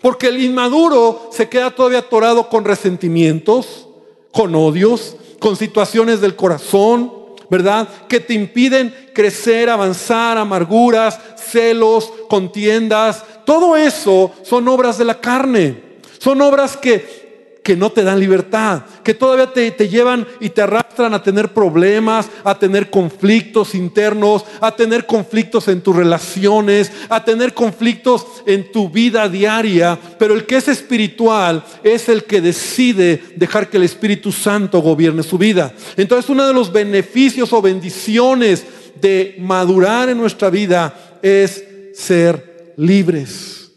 Porque 0.00 0.28
el 0.28 0.42
inmaduro 0.42 1.28
se 1.32 1.48
queda 1.48 1.72
todavía 1.72 1.98
atorado 1.98 2.48
con 2.48 2.64
resentimientos, 2.64 3.88
con 4.32 4.54
odios, 4.54 5.16
con 5.40 5.56
situaciones 5.56 6.20
del 6.20 6.36
corazón, 6.36 7.12
¿verdad? 7.50 7.88
Que 8.08 8.20
te 8.20 8.32
impiden 8.32 8.94
crecer, 9.12 9.68
avanzar, 9.68 10.38
amarguras, 10.38 11.18
celos, 11.36 12.12
contiendas. 12.28 13.24
Todo 13.44 13.76
eso 13.76 14.30
son 14.44 14.68
obras 14.68 14.96
de 14.96 15.04
la 15.04 15.20
carne. 15.20 15.82
Son 16.20 16.40
obras 16.40 16.76
que 16.76 17.27
que 17.68 17.76
no 17.76 17.92
te 17.92 18.02
dan 18.02 18.18
libertad, 18.18 18.80
que 19.04 19.12
todavía 19.12 19.52
te, 19.52 19.70
te, 19.72 19.90
llevan 19.90 20.26
y 20.40 20.48
te 20.48 20.62
arrastran 20.62 21.12
a 21.12 21.22
tener 21.22 21.52
problemas, 21.52 22.26
a 22.42 22.58
tener 22.58 22.88
conflictos 22.88 23.74
internos, 23.74 24.46
a 24.62 24.74
tener 24.74 25.04
conflictos 25.04 25.68
en 25.68 25.82
tus 25.82 25.94
relaciones, 25.94 26.90
a 27.10 27.22
tener 27.22 27.52
conflictos 27.52 28.24
en 28.46 28.72
tu 28.72 28.88
vida 28.88 29.28
diaria. 29.28 29.98
Pero 30.18 30.32
el 30.32 30.46
que 30.46 30.56
es 30.56 30.68
espiritual 30.68 31.62
es 31.82 32.08
el 32.08 32.24
que 32.24 32.40
decide 32.40 33.22
dejar 33.36 33.68
que 33.68 33.76
el 33.76 33.82
Espíritu 33.82 34.32
Santo 34.32 34.80
gobierne 34.80 35.22
su 35.22 35.36
vida. 35.36 35.74
Entonces 35.98 36.30
uno 36.30 36.46
de 36.46 36.54
los 36.54 36.72
beneficios 36.72 37.52
o 37.52 37.60
bendiciones 37.60 38.64
de 38.98 39.36
madurar 39.40 40.08
en 40.08 40.16
nuestra 40.16 40.48
vida 40.48 41.18
es 41.20 41.62
ser 41.92 42.72
libres, 42.78 43.70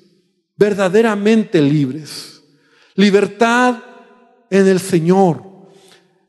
verdaderamente 0.56 1.62
libres. 1.62 2.41
Libertad 2.96 3.76
en 4.50 4.68
el 4.68 4.80
Señor. 4.80 5.44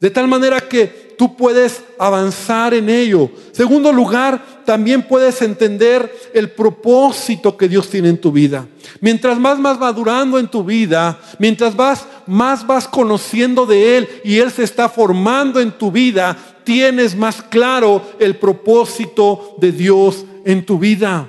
De 0.00 0.10
tal 0.10 0.26
manera 0.26 0.60
que 0.60 1.14
tú 1.16 1.36
puedes 1.36 1.84
avanzar 1.98 2.74
en 2.74 2.90
ello. 2.90 3.30
Segundo 3.52 3.92
lugar, 3.92 4.64
también 4.64 5.02
puedes 5.02 5.40
entender 5.42 6.12
el 6.34 6.50
propósito 6.50 7.56
que 7.56 7.68
Dios 7.68 7.88
tiene 7.88 8.08
en 8.08 8.20
tu 8.20 8.32
vida. 8.32 8.66
Mientras 9.00 9.38
más 9.38 9.62
vas 9.62 9.78
madurando 9.78 10.40
en 10.40 10.48
tu 10.48 10.64
vida, 10.64 11.20
mientras 11.38 11.76
vas 11.76 12.06
más 12.26 12.66
vas 12.66 12.88
conociendo 12.88 13.66
de 13.66 13.98
Él 13.98 14.08
y 14.24 14.38
Él 14.38 14.50
se 14.50 14.64
está 14.64 14.88
formando 14.88 15.60
en 15.60 15.70
tu 15.70 15.92
vida, 15.92 16.36
tienes 16.64 17.14
más 17.14 17.42
claro 17.42 18.02
el 18.18 18.36
propósito 18.36 19.54
de 19.60 19.70
Dios 19.70 20.24
en 20.44 20.66
tu 20.66 20.78
vida. 20.78 21.28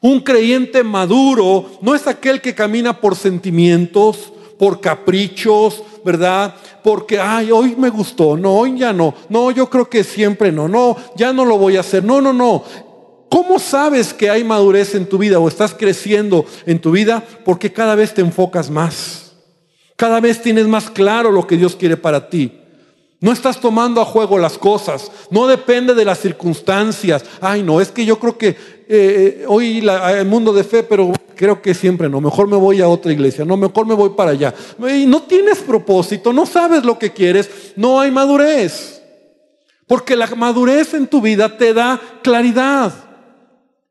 Un 0.00 0.20
creyente 0.20 0.82
maduro 0.82 1.70
no 1.82 1.94
es 1.94 2.06
aquel 2.06 2.40
que 2.40 2.54
camina 2.54 3.00
por 3.00 3.16
sentimientos, 3.16 4.32
por 4.58 4.80
caprichos, 4.80 5.82
¿verdad? 6.04 6.54
Porque, 6.82 7.18
ay, 7.18 7.50
hoy 7.50 7.74
me 7.76 7.90
gustó, 7.90 8.36
no, 8.36 8.52
hoy 8.52 8.78
ya 8.78 8.92
no, 8.92 9.14
no, 9.28 9.50
yo 9.50 9.68
creo 9.68 9.88
que 9.88 10.04
siempre 10.04 10.52
no, 10.52 10.68
no, 10.68 10.96
ya 11.16 11.32
no 11.32 11.44
lo 11.44 11.58
voy 11.58 11.76
a 11.76 11.80
hacer, 11.80 12.04
no, 12.04 12.20
no, 12.20 12.32
no. 12.32 12.64
¿Cómo 13.30 13.58
sabes 13.58 14.12
que 14.12 14.28
hay 14.28 14.42
madurez 14.42 14.94
en 14.94 15.06
tu 15.06 15.16
vida 15.16 15.38
o 15.38 15.46
estás 15.46 15.72
creciendo 15.72 16.44
en 16.66 16.80
tu 16.80 16.90
vida? 16.90 17.22
Porque 17.44 17.72
cada 17.72 17.94
vez 17.94 18.12
te 18.12 18.22
enfocas 18.22 18.68
más. 18.70 19.32
Cada 19.96 20.18
vez 20.18 20.42
tienes 20.42 20.66
más 20.66 20.90
claro 20.90 21.30
lo 21.30 21.46
que 21.46 21.56
Dios 21.56 21.76
quiere 21.76 21.96
para 21.96 22.28
ti. 22.28 22.52
No 23.20 23.32
estás 23.32 23.60
tomando 23.60 24.00
a 24.00 24.04
juego 24.06 24.38
las 24.38 24.58
cosas. 24.58 25.12
No 25.30 25.46
depende 25.46 25.94
de 25.94 26.04
las 26.04 26.18
circunstancias. 26.18 27.22
Ay, 27.40 27.62
no, 27.62 27.80
es 27.80 27.92
que 27.92 28.04
yo 28.04 28.18
creo 28.18 28.36
que 28.36 28.56
eh, 28.92 29.42
eh, 29.42 29.44
hoy 29.46 29.78
el 29.78 30.26
mundo 30.26 30.52
de 30.52 30.64
fe, 30.64 30.82
pero 30.82 31.12
creo 31.36 31.62
que 31.62 31.74
siempre 31.74 32.08
no. 32.08 32.20
Mejor 32.20 32.48
me 32.48 32.56
voy 32.56 32.80
a 32.80 32.88
otra 32.88 33.12
iglesia. 33.12 33.44
No, 33.44 33.56
mejor 33.56 33.86
me 33.86 33.94
voy 33.94 34.10
para 34.16 34.32
allá. 34.32 34.52
Y 34.92 35.06
no 35.06 35.22
tienes 35.22 35.58
propósito, 35.58 36.32
no 36.32 36.44
sabes 36.44 36.82
lo 36.82 36.98
que 36.98 37.12
quieres. 37.12 37.48
No 37.76 38.00
hay 38.00 38.10
madurez. 38.10 39.00
Porque 39.86 40.16
la 40.16 40.26
madurez 40.34 40.92
en 40.94 41.06
tu 41.06 41.20
vida 41.20 41.56
te 41.56 41.72
da 41.72 42.00
claridad. 42.24 42.92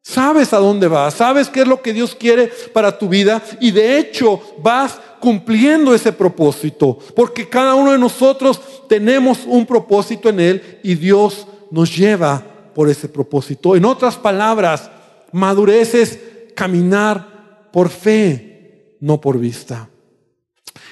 Sabes 0.02 0.52
a 0.52 0.58
dónde 0.58 0.90
vas, 0.90 1.14
sabes 1.14 1.48
qué 1.48 1.62
es 1.62 1.68
lo 1.68 1.82
que 1.82 1.94
Dios 1.94 2.14
quiere 2.14 2.52
para 2.74 2.98
tu 2.98 3.08
vida 3.08 3.42
y 3.62 3.72
de 3.72 4.00
hecho 4.00 4.42
vas 4.62 5.00
cumpliendo 5.20 5.94
ese 5.94 6.12
propósito, 6.12 6.98
porque 7.16 7.48
cada 7.48 7.76
uno 7.76 7.92
de 7.92 8.00
nosotros 8.00 8.60
tenemos 8.88 9.40
un 9.46 9.66
propósito 9.66 10.30
en 10.30 10.40
Él 10.40 10.80
y 10.84 10.96
Dios 10.96 11.46
nos 11.70 11.96
lleva 11.96 12.49
por 12.74 12.90
ese 12.90 13.10
propósito. 13.10 13.76
En 13.76 13.86
otras 13.86 14.18
palabras, 14.18 14.90
madurez 15.32 15.94
es 15.96 16.20
caminar 16.56 17.70
por 17.72 17.90
fe, 17.90 18.98
no 19.00 19.22
por 19.22 19.40
vista. 19.40 19.90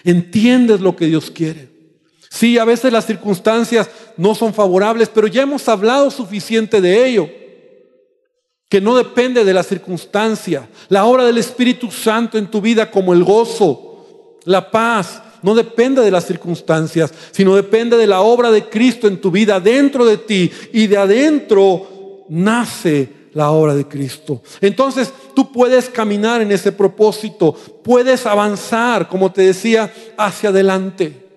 Entiendes 0.03 0.79
lo 0.81 0.96
que 0.96 1.05
Dios 1.05 1.31
quiere. 1.31 1.69
Sí, 2.29 2.57
a 2.57 2.65
veces 2.65 2.91
las 2.91 3.05
circunstancias 3.05 3.89
no 4.15 4.36
son 4.36 4.53
favorables, 4.53 5.10
pero 5.10 5.27
ya 5.27 5.43
hemos 5.43 5.67
hablado 5.69 6.12
suficiente 6.12 6.81
de 6.81 7.07
ello. 7.07 7.29
Que 8.69 8.81
no 8.81 8.96
depende 8.96 9.46
de 9.46 9.53
la 9.53 9.63
circunstancia. 9.63 10.67
La 10.89 11.05
obra 11.05 11.24
del 11.24 11.38
Espíritu 11.38 11.89
Santo 11.89 12.38
en 12.38 12.48
tu 12.48 12.62
vida 12.62 12.91
como 12.91 13.13
el 13.13 13.24
gozo, 13.24 14.38
la 14.43 14.69
paz, 14.69 15.22
no 15.41 15.56
depende 15.56 16.01
de 16.01 16.12
las 16.12 16.25
circunstancias, 16.25 17.13
sino 17.32 17.56
depende 17.56 17.98
de 17.98 18.08
la 18.08 18.22
obra 18.22 18.51
de 18.51 18.70
Cristo 18.70 19.08
en 19.08 19.22
tu 19.22 19.32
vida, 19.32 19.60
dentro 19.60 20.06
de 20.06 20.17
ti. 20.17 20.51
Y 20.74 20.88
de 20.88 20.98
adentro 20.98 22.25
nace 22.29 23.10
la 23.34 23.51
obra 23.51 23.75
de 23.75 23.88
Cristo. 23.88 24.41
Entonces 24.62 25.13
tú 25.36 25.51
puedes 25.51 25.89
caminar 25.89 26.41
en 26.41 26.51
ese 26.51 26.72
propósito, 26.72 27.53
puedes 27.84 28.25
avanzar, 28.25 29.08
como 29.08 29.32
te 29.32 29.44
decía, 29.44 29.94
hacia 30.17 30.50
adelante. 30.50 31.27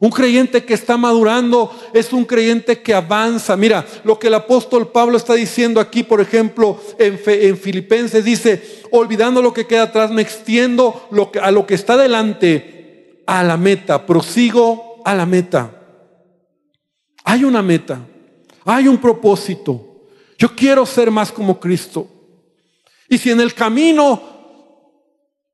Un 0.00 0.10
creyente 0.10 0.64
que 0.64 0.74
está 0.74 0.96
madurando 0.96 1.72
es 1.92 2.12
un 2.12 2.24
creyente 2.24 2.80
que 2.80 2.94
avanza. 2.94 3.56
Mira, 3.56 3.84
lo 4.04 4.16
que 4.16 4.28
el 4.28 4.34
apóstol 4.34 4.92
Pablo 4.92 5.16
está 5.16 5.34
diciendo 5.34 5.80
aquí, 5.80 6.04
por 6.04 6.20
ejemplo, 6.20 6.80
en, 7.00 7.20
en 7.26 7.58
Filipenses, 7.58 8.24
dice, 8.24 8.62
olvidando 8.92 9.42
lo 9.42 9.52
que 9.52 9.66
queda 9.66 9.84
atrás, 9.84 10.12
me 10.12 10.22
extiendo 10.22 11.08
a 11.42 11.50
lo 11.50 11.66
que 11.66 11.74
está 11.74 11.96
delante, 11.96 12.77
a 13.28 13.44
la 13.44 13.58
meta, 13.58 14.06
prosigo 14.06 15.02
a 15.04 15.14
la 15.14 15.26
meta. 15.26 15.70
Hay 17.24 17.44
una 17.44 17.60
meta, 17.60 18.00
hay 18.64 18.88
un 18.88 18.96
propósito. 18.96 20.06
Yo 20.38 20.56
quiero 20.56 20.86
ser 20.86 21.10
más 21.10 21.30
como 21.30 21.60
Cristo. 21.60 22.08
Y 23.06 23.18
si 23.18 23.30
en 23.30 23.42
el 23.42 23.52
camino 23.52 24.22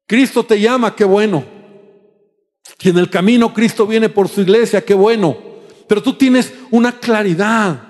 Cristo 0.07 0.45
te 0.45 0.61
llama, 0.61 0.95
qué 0.95 1.05
bueno. 1.05 1.45
Si 2.79 2.91
en 2.91 2.99
el 2.99 3.11
camino 3.11 3.53
Cristo 3.53 3.89
viene 3.89 4.09
por 4.09 4.29
su 4.29 4.43
iglesia, 4.43 4.85
qué 4.85 4.95
bueno. 4.95 5.37
Pero 5.89 6.01
tú 6.01 6.15
tienes 6.15 6.55
una 6.71 7.01
claridad. 7.01 7.89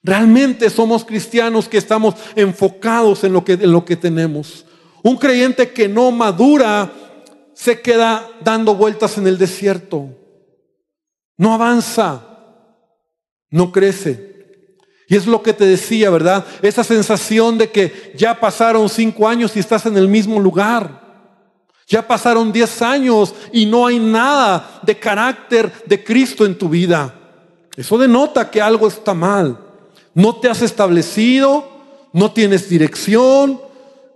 Realmente 0.00 0.70
somos 0.70 1.04
cristianos 1.04 1.68
que 1.68 1.78
estamos 1.78 2.14
enfocados 2.36 3.24
en 3.24 3.32
lo 3.32 3.44
que, 3.44 3.54
en 3.54 3.72
lo 3.72 3.84
que 3.84 3.96
tenemos. 3.96 4.64
Un 5.02 5.16
creyente 5.16 5.72
que 5.72 5.88
no 5.88 6.12
madura 6.12 7.09
se 7.60 7.82
queda 7.82 8.26
dando 8.42 8.74
vueltas 8.74 9.18
en 9.18 9.26
el 9.26 9.36
desierto. 9.36 10.08
No 11.36 11.52
avanza, 11.52 12.22
no 13.50 13.70
crece. 13.70 14.64
Y 15.06 15.16
es 15.16 15.26
lo 15.26 15.42
que 15.42 15.52
te 15.52 15.66
decía, 15.66 16.08
¿verdad? 16.08 16.46
Esa 16.62 16.82
sensación 16.82 17.58
de 17.58 17.70
que 17.70 18.14
ya 18.16 18.40
pasaron 18.40 18.88
cinco 18.88 19.28
años 19.28 19.54
y 19.54 19.58
estás 19.58 19.84
en 19.84 19.98
el 19.98 20.08
mismo 20.08 20.40
lugar. 20.40 21.02
Ya 21.86 22.06
pasaron 22.08 22.50
diez 22.50 22.80
años 22.80 23.34
y 23.52 23.66
no 23.66 23.86
hay 23.86 23.98
nada 23.98 24.80
de 24.82 24.98
carácter 24.98 25.70
de 25.84 26.02
Cristo 26.02 26.46
en 26.46 26.56
tu 26.56 26.70
vida. 26.70 27.14
Eso 27.76 27.98
denota 27.98 28.50
que 28.50 28.62
algo 28.62 28.88
está 28.88 29.12
mal. 29.12 29.58
No 30.14 30.36
te 30.36 30.48
has 30.48 30.62
establecido, 30.62 31.68
no 32.14 32.32
tienes 32.32 32.70
dirección, 32.70 33.60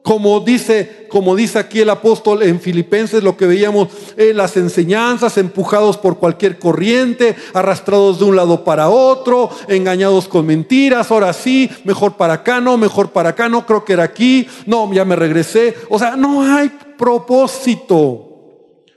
como 0.04 0.40
dice, 0.40 1.06
como 1.08 1.34
dice 1.34 1.58
aquí 1.58 1.80
el 1.80 1.88
apóstol 1.88 2.42
en 2.42 2.60
Filipenses, 2.60 3.22
lo 3.22 3.38
que 3.38 3.46
veíamos 3.46 3.88
en 4.18 4.36
las 4.36 4.54
enseñanzas, 4.58 5.38
empujados 5.38 5.96
por 5.96 6.18
cualquier 6.18 6.58
corriente, 6.58 7.34
arrastrados 7.54 8.18
de 8.18 8.26
un 8.26 8.36
lado 8.36 8.64
para 8.64 8.90
otro, 8.90 9.48
engañados 9.66 10.28
con 10.28 10.44
mentiras, 10.44 11.10
ahora 11.10 11.32
sí, 11.32 11.70
mejor 11.84 12.18
para 12.18 12.34
acá, 12.34 12.60
no, 12.60 12.76
mejor 12.76 13.12
para 13.12 13.30
acá, 13.30 13.48
no, 13.48 13.64
creo 13.64 13.86
que 13.86 13.94
era 13.94 14.04
aquí, 14.04 14.46
no, 14.66 14.92
ya 14.92 15.06
me 15.06 15.16
regresé. 15.16 15.74
O 15.88 15.98
sea, 15.98 16.16
no 16.16 16.42
hay 16.42 16.70
propósito, 16.98 18.28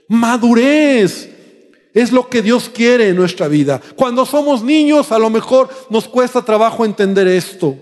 madurez. 0.08 1.30
Es 1.94 2.12
lo 2.12 2.28
que 2.28 2.42
Dios 2.42 2.68
quiere 2.68 3.08
en 3.08 3.16
nuestra 3.16 3.48
vida. 3.48 3.80
Cuando 3.96 4.26
somos 4.26 4.62
niños, 4.62 5.10
a 5.10 5.18
lo 5.18 5.30
mejor 5.30 5.70
nos 5.88 6.06
cuesta 6.06 6.44
trabajo 6.44 6.84
entender 6.84 7.26
esto. 7.28 7.76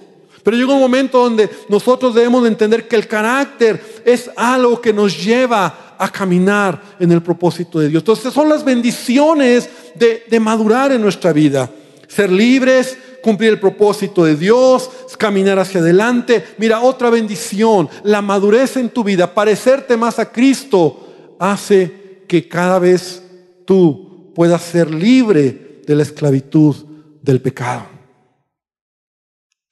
Pero 0.46 0.56
llega 0.56 0.74
un 0.74 0.80
momento 0.80 1.18
donde 1.18 1.50
nosotros 1.68 2.14
debemos 2.14 2.46
entender 2.46 2.86
que 2.86 2.94
el 2.94 3.08
carácter 3.08 3.82
es 4.04 4.30
algo 4.36 4.80
que 4.80 4.92
nos 4.92 5.20
lleva 5.20 5.96
a 5.98 6.08
caminar 6.08 6.80
en 7.00 7.10
el 7.10 7.20
propósito 7.20 7.80
de 7.80 7.88
Dios. 7.88 8.02
Entonces 8.02 8.32
son 8.32 8.48
las 8.48 8.64
bendiciones 8.64 9.68
de, 9.96 10.22
de 10.30 10.38
madurar 10.38 10.92
en 10.92 11.02
nuestra 11.02 11.32
vida. 11.32 11.68
Ser 12.06 12.30
libres, 12.30 12.96
cumplir 13.24 13.50
el 13.50 13.58
propósito 13.58 14.24
de 14.24 14.36
Dios, 14.36 14.88
caminar 15.18 15.58
hacia 15.58 15.80
adelante. 15.80 16.44
Mira, 16.58 16.80
otra 16.80 17.10
bendición, 17.10 17.88
la 18.04 18.22
madurez 18.22 18.76
en 18.76 18.90
tu 18.90 19.02
vida, 19.02 19.34
parecerte 19.34 19.96
más 19.96 20.20
a 20.20 20.30
Cristo, 20.30 21.34
hace 21.40 22.22
que 22.28 22.46
cada 22.46 22.78
vez 22.78 23.20
tú 23.64 24.30
puedas 24.32 24.62
ser 24.62 24.94
libre 24.94 25.82
de 25.84 25.94
la 25.96 26.04
esclavitud 26.04 26.76
del 27.20 27.40
pecado. 27.40 27.95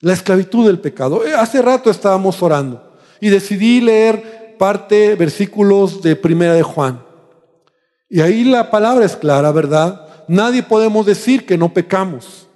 La 0.05 0.12
esclavitud 0.12 0.67
del 0.67 0.81
pecado. 0.81 1.27
Eh, 1.27 1.33
hace 1.33 1.62
rato 1.62 1.90
estábamos 1.90 2.43
orando 2.43 2.93
y 3.23 3.31
decidí 3.31 3.81
leer 3.81 4.55
parte, 4.59 5.14
versículos 5.14 6.03
de 6.03 6.14
Primera 6.14 6.53
de 6.53 6.62
Juan. 6.62 7.03
Y 8.11 8.21
ahí 8.21 8.45
la 8.45 8.71
palabra 8.71 9.07
es 9.07 9.17
clara, 9.17 9.51
¿verdad? 9.51 10.07
Nadie 10.29 10.62
podemos 10.62 11.07
decir 11.07 11.47
que 11.47 11.57
no 11.57 11.73
pecamos. 11.73 12.47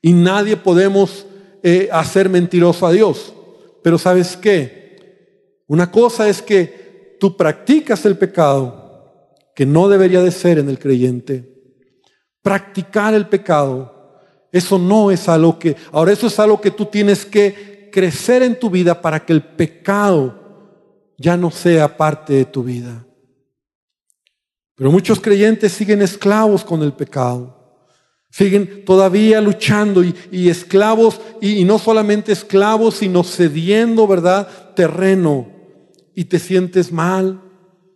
Y 0.00 0.12
nadie 0.12 0.56
podemos 0.56 1.26
eh, 1.64 1.88
hacer 1.90 2.28
mentiroso 2.28 2.86
a 2.86 2.92
Dios. 2.92 3.34
Pero 3.82 3.98
¿sabes 3.98 4.36
qué? 4.36 5.64
Una 5.66 5.90
cosa 5.90 6.28
es 6.28 6.40
que 6.40 7.16
tú 7.18 7.36
practicas 7.36 8.06
el 8.06 8.16
pecado, 8.16 9.34
que 9.56 9.66
no 9.66 9.88
debería 9.88 10.22
de 10.22 10.30
ser 10.30 10.60
en 10.60 10.68
el 10.68 10.78
creyente. 10.78 11.52
Practicar 12.42 13.12
el 13.12 13.26
pecado 13.26 13.99
eso 14.52 14.78
no 14.78 15.10
es 15.10 15.28
algo 15.28 15.58
que, 15.58 15.76
ahora 15.92 16.12
eso 16.12 16.26
es 16.26 16.38
algo 16.38 16.60
que 16.60 16.70
tú 16.70 16.86
tienes 16.86 17.24
que 17.24 17.88
crecer 17.92 18.42
en 18.42 18.58
tu 18.58 18.70
vida 18.70 19.00
para 19.00 19.24
que 19.24 19.32
el 19.32 19.42
pecado 19.42 20.38
ya 21.18 21.36
no 21.36 21.50
sea 21.50 21.96
parte 21.96 22.32
de 22.32 22.44
tu 22.44 22.62
vida. 22.62 23.06
Pero 24.74 24.90
muchos 24.90 25.20
creyentes 25.20 25.72
siguen 25.72 26.00
esclavos 26.00 26.64
con 26.64 26.82
el 26.82 26.92
pecado. 26.92 27.58
Siguen 28.30 28.84
todavía 28.84 29.40
luchando 29.40 30.02
y, 30.02 30.48
esclavos, 30.48 31.20
y, 31.40 31.58
y 31.58 31.64
no 31.64 31.78
solamente 31.78 32.32
esclavos, 32.32 32.96
sino 32.96 33.22
cediendo, 33.22 34.06
¿verdad? 34.06 34.48
Terreno. 34.74 35.48
Y 36.14 36.24
te 36.24 36.38
sientes 36.38 36.92
mal, 36.92 37.42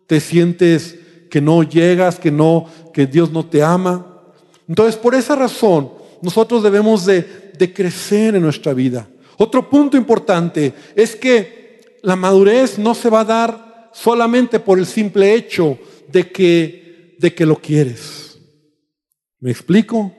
te 0.06 0.20
sientes 0.20 0.98
que 1.30 1.40
no 1.40 1.62
llegas, 1.62 2.18
que 2.18 2.30
no, 2.30 2.66
que 2.92 3.06
Dios 3.06 3.30
no 3.30 3.46
te 3.46 3.62
ama. 3.62 4.22
Entonces, 4.68 4.96
por 4.96 5.14
esa 5.14 5.36
razón, 5.36 5.90
nosotros 6.24 6.62
debemos 6.62 7.04
de, 7.04 7.72
crecer 7.74 8.34
en 8.34 8.42
nuestra 8.42 8.72
vida. 8.72 9.06
Otro 9.36 9.68
punto 9.68 9.96
importante 9.96 10.72
es 10.96 11.14
que 11.14 11.98
la 12.02 12.16
madurez 12.16 12.78
no 12.78 12.94
se 12.94 13.10
va 13.10 13.20
a 13.20 13.24
dar 13.24 13.90
solamente 13.92 14.58
por 14.58 14.78
el 14.78 14.86
simple 14.86 15.34
hecho 15.34 15.78
de 16.10 16.30
que, 16.30 17.16
de 17.18 17.34
que 17.34 17.44
lo 17.44 17.56
quieres. 17.56 18.38
¿Me 19.38 19.50
explico? 19.50 20.12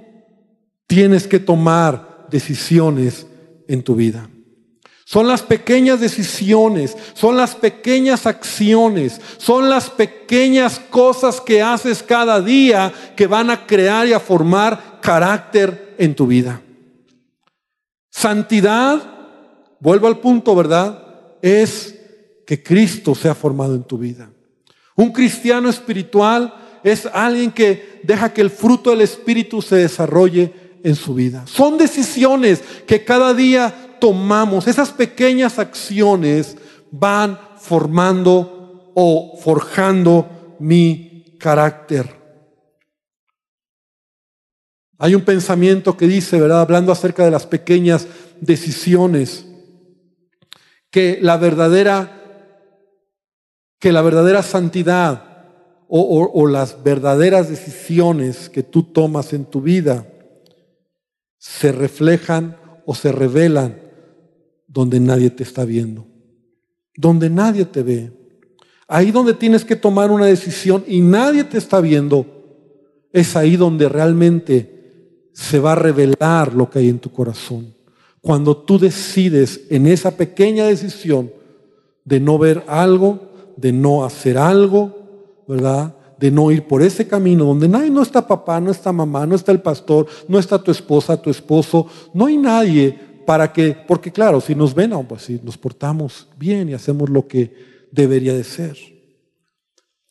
Tienes 0.86 1.26
que 1.28 1.40
tomar 1.40 2.28
decisiones 2.30 3.26
en 3.68 3.82
tu 3.82 3.96
vida. 3.96 4.30
Son 5.08 5.28
las 5.28 5.44
pequeñas 5.44 6.00
decisiones, 6.00 6.98
son 7.14 7.38
las 7.38 7.54
pequeñas 7.54 8.26
acciones, 8.26 9.22
son 9.38 9.70
las 9.70 9.92
pequeñas 9.92 10.80
cosas 10.90 11.40
que 11.40 11.62
haces 11.62 12.02
cada 12.02 12.42
día 12.42 12.92
que 13.16 13.28
van 13.28 13.52
a 13.52 13.68
crear 13.68 14.08
y 14.08 14.14
a 14.14 14.20
formar 14.20 15.00
carácter 15.02 15.94
en 16.00 16.16
tu 16.16 16.26
vida. 16.26 16.60
Santidad, 18.10 19.00
vuelvo 19.80 20.08
al 20.08 20.18
punto, 20.18 20.56
¿verdad? 20.56 21.04
Es 21.40 21.96
que 22.48 22.64
Cristo 22.64 23.14
sea 23.14 23.36
formado 23.36 23.76
en 23.76 23.84
tu 23.84 24.00
vida. 24.00 24.32
Un 24.96 25.12
cristiano 25.12 25.70
espiritual 25.70 26.80
es 26.84 27.06
alguien 27.06 27.52
que 27.52 28.00
deja 28.02 28.34
que 28.34 28.42
el 28.42 28.50
fruto 28.50 28.90
del 28.90 29.02
Espíritu 29.02 29.62
se 29.62 29.76
desarrolle 29.76 30.52
en 30.84 30.96
su 30.96 31.14
vida. 31.14 31.46
Son 31.46 31.78
decisiones 31.78 32.64
que 32.88 33.04
cada 33.04 33.34
día 33.34 33.85
tomamos. 34.06 34.68
Esas 34.68 34.92
pequeñas 34.92 35.58
acciones 35.58 36.56
van 36.92 37.40
formando 37.58 38.92
o 38.94 39.36
forjando 39.42 40.56
mi 40.60 41.36
carácter. 41.40 42.08
Hay 45.00 45.16
un 45.16 45.24
pensamiento 45.24 45.98
que 45.98 46.06
dice, 46.06 46.40
¿verdad? 46.40 46.62
Hablando 46.62 46.92
acerca 46.92 47.26
de 47.26 47.32
las 47.32 47.48
pequeñas 47.48 48.06
decisiones, 48.42 49.48
que 50.92 51.18
la 51.20 51.38
verdadera, 51.38 52.22
que 53.80 53.92
la 53.92 54.04
verdadera 54.04 54.44
santidad 54.44 55.48
o, 55.88 56.32
o 56.32 56.46
las 56.46 56.84
verdaderas 56.84 57.50
decisiones 57.50 58.52
que 58.52 58.62
tú 58.62 58.84
tomas 58.84 59.34
en 59.34 59.46
tu 59.46 59.62
vida 59.62 60.06
se 61.40 61.72
reflejan 61.72 62.56
o 62.86 62.94
se 62.94 63.12
revelan 63.12 63.85
donde 64.76 65.00
nadie 65.00 65.30
te 65.30 65.42
está 65.42 65.64
viendo, 65.64 66.06
donde 66.98 67.30
nadie 67.30 67.64
te 67.64 67.82
ve. 67.82 68.12
ahí 68.90 69.10
donde 69.10 69.34
tienes 69.34 69.64
que 69.64 69.78
tomar 69.78 70.12
una 70.12 70.26
decisión 70.26 70.84
y 70.86 71.00
nadie 71.00 71.46
te 71.46 71.58
está 71.58 71.80
viendo, 71.80 72.26
es 73.14 73.38
ahí 73.38 73.56
donde 73.56 73.88
realmente 73.88 75.30
se 75.32 75.60
va 75.60 75.72
a 75.72 75.76
revelar 75.76 76.54
lo 76.54 76.70
que 76.70 76.80
hay 76.80 76.90
en 76.90 77.00
tu 77.00 77.10
corazón. 77.10 77.74
Cuando 78.20 78.58
tú 78.58 78.78
decides 78.78 79.62
en 79.70 79.88
esa 79.88 80.12
pequeña 80.12 80.66
decisión 80.66 81.32
de 82.04 82.20
no 82.20 82.38
ver 82.38 82.64
algo, 82.68 83.32
de 83.56 83.72
no 83.72 84.04
hacer 84.04 84.38
algo, 84.38 84.94
¿verdad? 85.48 85.96
De 86.20 86.32
no 86.32 86.52
ir 86.52 86.68
por 86.68 86.82
ese 86.82 87.08
camino 87.08 87.46
donde 87.46 87.70
nadie, 87.70 87.90
no 87.90 88.02
está 88.02 88.28
papá, 88.28 88.60
no 88.60 88.72
está 88.72 88.92
mamá, 88.92 89.26
no 89.26 89.36
está 89.36 89.54
el 89.54 89.62
pastor, 89.62 90.06
no 90.28 90.38
está 90.38 90.62
tu 90.62 90.70
esposa, 90.70 91.22
tu 91.22 91.30
esposo, 91.30 91.88
no 92.14 92.26
hay 92.26 92.38
nadie 92.38 93.15
para 93.26 93.52
que, 93.52 93.76
porque 93.88 94.12
claro, 94.12 94.40
si 94.40 94.56
nos 94.56 94.74
ven, 94.74 94.92
pues 95.08 95.24
si 95.24 95.40
nos 95.44 95.58
portamos 95.58 96.28
bien 96.38 96.70
y 96.70 96.74
hacemos 96.74 97.10
lo 97.10 97.28
que 97.28 97.88
debería 97.92 98.34
de 98.34 98.44
ser. 98.44 98.78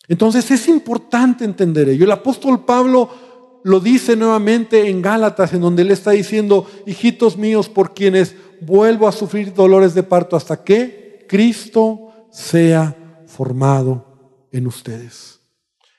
Entonces 0.09 0.51
es 0.51 0.69
importante 0.69 1.45
entender 1.45 1.89
ello. 1.89 2.05
El 2.05 2.13
apóstol 2.13 2.65
Pablo 2.65 3.61
lo 3.63 3.81
dice 3.81 4.17
nuevamente 4.17 4.89
en 4.91 5.01
Gálatas, 5.01 5.55
en 5.55 5.63
donde 5.63 5.83
él 5.83 5.91
está 5.91 6.11
diciendo, 6.11 6.67
hijitos 6.87 7.39
míos, 7.39 7.69
por 7.69 7.95
quienes 7.95 8.37
vuelvo 8.61 9.09
a 9.09 9.13
sufrir 9.13 9.55
dolores 9.55 9.95
de 9.95 10.03
parto 10.03 10.37
hasta 10.37 10.63
que 10.63 11.25
Cristo 11.29 12.29
sea 12.31 13.23
formado 13.27 14.47
en 14.53 14.67
ustedes. 14.67 15.41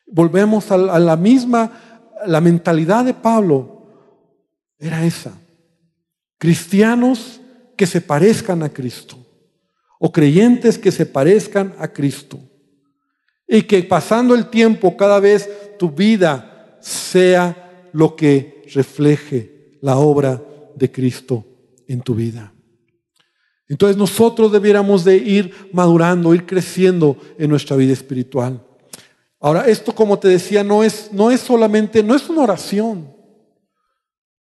Volvemos 0.06 0.69
a 0.71 0.78
la 0.78 1.15
misma, 1.15 2.12
la 2.28 2.39
mentalidad 2.41 3.04
de 3.04 3.15
Pablo 3.15 3.88
era 4.78 5.04
esa. 5.04 5.34
Cristianos 6.37 7.41
que 7.77 7.87
se 7.87 8.01
parezcan 8.01 8.63
a 8.63 8.69
Cristo 8.69 9.25
o 9.99 10.11
creyentes 10.11 10.77
que 10.77 10.91
se 10.91 11.05
parezcan 11.05 11.73
a 11.79 11.87
Cristo. 11.87 12.39
Y 13.47 13.63
que 13.63 13.83
pasando 13.83 14.35
el 14.35 14.49
tiempo 14.49 14.97
cada 14.97 15.19
vez 15.19 15.49
tu 15.77 15.89
vida 15.89 16.77
sea 16.81 17.89
lo 17.93 18.15
que 18.15 18.63
refleje 18.73 19.77
la 19.81 19.97
obra 19.97 20.43
de 20.75 20.91
Cristo 20.91 21.45
en 21.87 22.01
tu 22.01 22.15
vida. 22.15 22.53
Entonces 23.67 23.97
nosotros 23.97 24.51
debiéramos 24.51 25.03
de 25.03 25.17
ir 25.17 25.69
madurando, 25.71 26.35
ir 26.35 26.45
creciendo 26.45 27.17
en 27.37 27.49
nuestra 27.49 27.75
vida 27.75 27.93
espiritual. 27.93 28.63
Ahora, 29.39 29.67
esto 29.67 29.93
como 29.93 30.19
te 30.19 30.27
decía, 30.27 30.63
no 30.63 30.83
es, 30.83 31.09
no 31.11 31.31
es 31.31 31.41
solamente, 31.41 32.03
no 32.03 32.15
es 32.15 32.29
una 32.29 32.41
oración. 32.41 33.14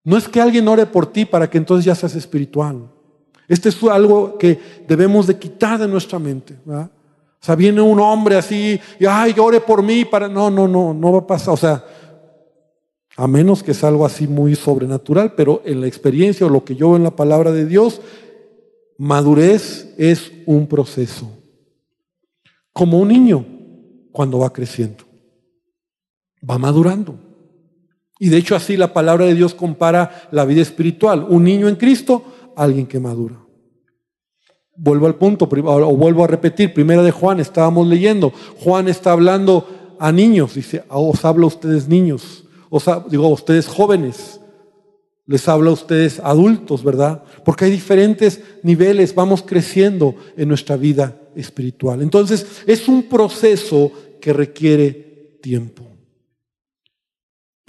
No 0.04 0.16
es 0.16 0.28
que 0.28 0.40
alguien 0.40 0.66
ore 0.68 0.86
por 0.86 1.12
ti 1.12 1.24
para 1.24 1.48
que 1.48 1.58
entonces 1.58 1.84
ya 1.84 1.94
seas 1.94 2.14
espiritual. 2.14 2.90
Este 3.48 3.68
es 3.68 3.82
algo 3.84 4.38
que 4.38 4.58
debemos 4.86 5.26
de 5.26 5.38
quitar 5.38 5.78
de 5.78 5.88
nuestra 5.88 6.18
mente. 6.18 6.56
O 6.66 6.88
sea, 7.40 7.54
viene 7.54 7.80
un 7.80 7.98
hombre 7.98 8.36
así 8.36 8.80
y, 8.98 9.06
ay, 9.06 9.34
ore 9.38 9.60
por 9.60 9.82
mí 9.82 10.04
para... 10.04 10.28
No, 10.28 10.50
no, 10.50 10.68
no, 10.68 10.94
no 10.94 11.12
va 11.12 11.18
a 11.18 11.26
pasar. 11.26 11.54
O 11.54 11.56
sea, 11.56 11.84
a 13.16 13.26
menos 13.26 13.62
que 13.62 13.72
es 13.72 13.84
algo 13.84 14.06
así 14.06 14.26
muy 14.26 14.54
sobrenatural, 14.54 15.34
pero 15.34 15.62
en 15.64 15.80
la 15.80 15.86
experiencia 15.86 16.46
o 16.46 16.50
lo 16.50 16.64
que 16.64 16.76
yo 16.76 16.88
veo 16.88 16.96
en 16.96 17.02
la 17.02 17.16
palabra 17.16 17.50
de 17.52 17.66
Dios, 17.66 18.00
madurez 18.96 19.92
es 19.98 20.32
un 20.46 20.66
proceso. 20.66 21.30
Como 22.72 22.98
un 22.98 23.08
niño 23.08 23.44
cuando 24.12 24.38
va 24.38 24.52
creciendo. 24.52 25.04
Va 26.48 26.56
madurando. 26.56 27.29
Y 28.20 28.28
de 28.28 28.36
hecho 28.36 28.54
así 28.54 28.76
la 28.76 28.92
palabra 28.92 29.24
de 29.24 29.34
Dios 29.34 29.54
compara 29.54 30.28
la 30.30 30.44
vida 30.44 30.60
espiritual. 30.60 31.26
Un 31.28 31.42
niño 31.42 31.68
en 31.68 31.76
Cristo, 31.76 32.22
alguien 32.54 32.86
que 32.86 33.00
madura. 33.00 33.40
Vuelvo 34.76 35.06
al 35.06 35.14
punto, 35.14 35.48
o 35.50 35.96
vuelvo 35.96 36.24
a 36.24 36.26
repetir, 36.26 36.74
primera 36.74 37.02
de 37.02 37.10
Juan, 37.10 37.40
estábamos 37.40 37.86
leyendo, 37.86 38.32
Juan 38.58 38.88
está 38.88 39.12
hablando 39.12 39.96
a 39.98 40.12
niños, 40.12 40.54
dice, 40.54 40.84
ah, 40.88 40.98
os 40.98 41.24
habla 41.24 41.44
a 41.44 41.48
ustedes 41.48 41.88
niños, 41.88 42.44
os 42.70 42.84
digo 43.10 43.26
a 43.26 43.30
ustedes 43.30 43.66
jóvenes, 43.66 44.40
les 45.26 45.48
habla 45.48 45.70
a 45.70 45.74
ustedes 45.74 46.20
adultos, 46.20 46.84
¿verdad? 46.84 47.22
Porque 47.44 47.66
hay 47.66 47.70
diferentes 47.70 48.40
niveles, 48.62 49.14
vamos 49.14 49.42
creciendo 49.42 50.14
en 50.36 50.48
nuestra 50.48 50.76
vida 50.76 51.16
espiritual. 51.34 52.02
Entonces, 52.02 52.62
es 52.66 52.86
un 52.88 53.04
proceso 53.04 53.92
que 54.20 54.32
requiere 54.32 55.38
tiempo. 55.42 55.89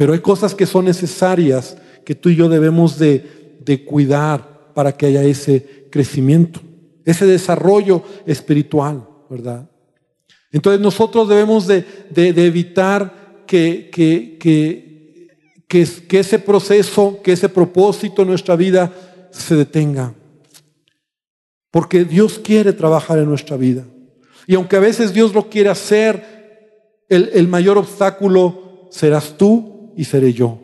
Pero 0.01 0.13
hay 0.13 0.19
cosas 0.19 0.55
que 0.55 0.65
son 0.65 0.85
necesarias 0.85 1.77
que 2.03 2.15
tú 2.15 2.29
y 2.29 2.35
yo 2.35 2.49
debemos 2.49 2.97
de, 2.97 3.59
de 3.63 3.85
cuidar 3.85 4.73
para 4.73 4.97
que 4.97 5.05
haya 5.05 5.21
ese 5.21 5.85
crecimiento 5.91 6.59
ese 7.05 7.27
desarrollo 7.27 8.01
espiritual, 8.25 9.07
¿verdad? 9.29 9.69
Entonces 10.51 10.81
nosotros 10.81 11.29
debemos 11.29 11.67
de, 11.67 11.85
evitar 12.15 13.43
que, 13.45 13.91
que, 13.91 14.37
que, 15.67 16.19
ese 16.19 16.39
proceso, 16.39 17.19
que 17.23 17.33
ese 17.33 17.47
propósito 17.47 18.23
en 18.23 18.29
nuestra 18.29 18.55
vida 18.55 18.91
se 19.29 19.55
detenga. 19.55 20.15
Porque 21.69 22.05
Dios 22.05 22.39
quiere 22.39 22.73
trabajar 22.73 23.19
en 23.19 23.29
nuestra 23.29 23.55
vida. 23.55 23.85
Y 24.47 24.55
aunque 24.55 24.77
a 24.77 24.81
veces 24.81 25.13
Dios 25.13 25.35
lo 25.35 25.47
quiere 25.47 25.69
hacer, 25.69 26.97
el, 27.07 27.29
el 27.33 27.47
mayor 27.47 27.77
obstáculo 27.77 28.89
serás 28.89 29.37
tú 29.37 29.70
y 30.01 30.03
seré 30.03 30.33
yo. 30.33 30.57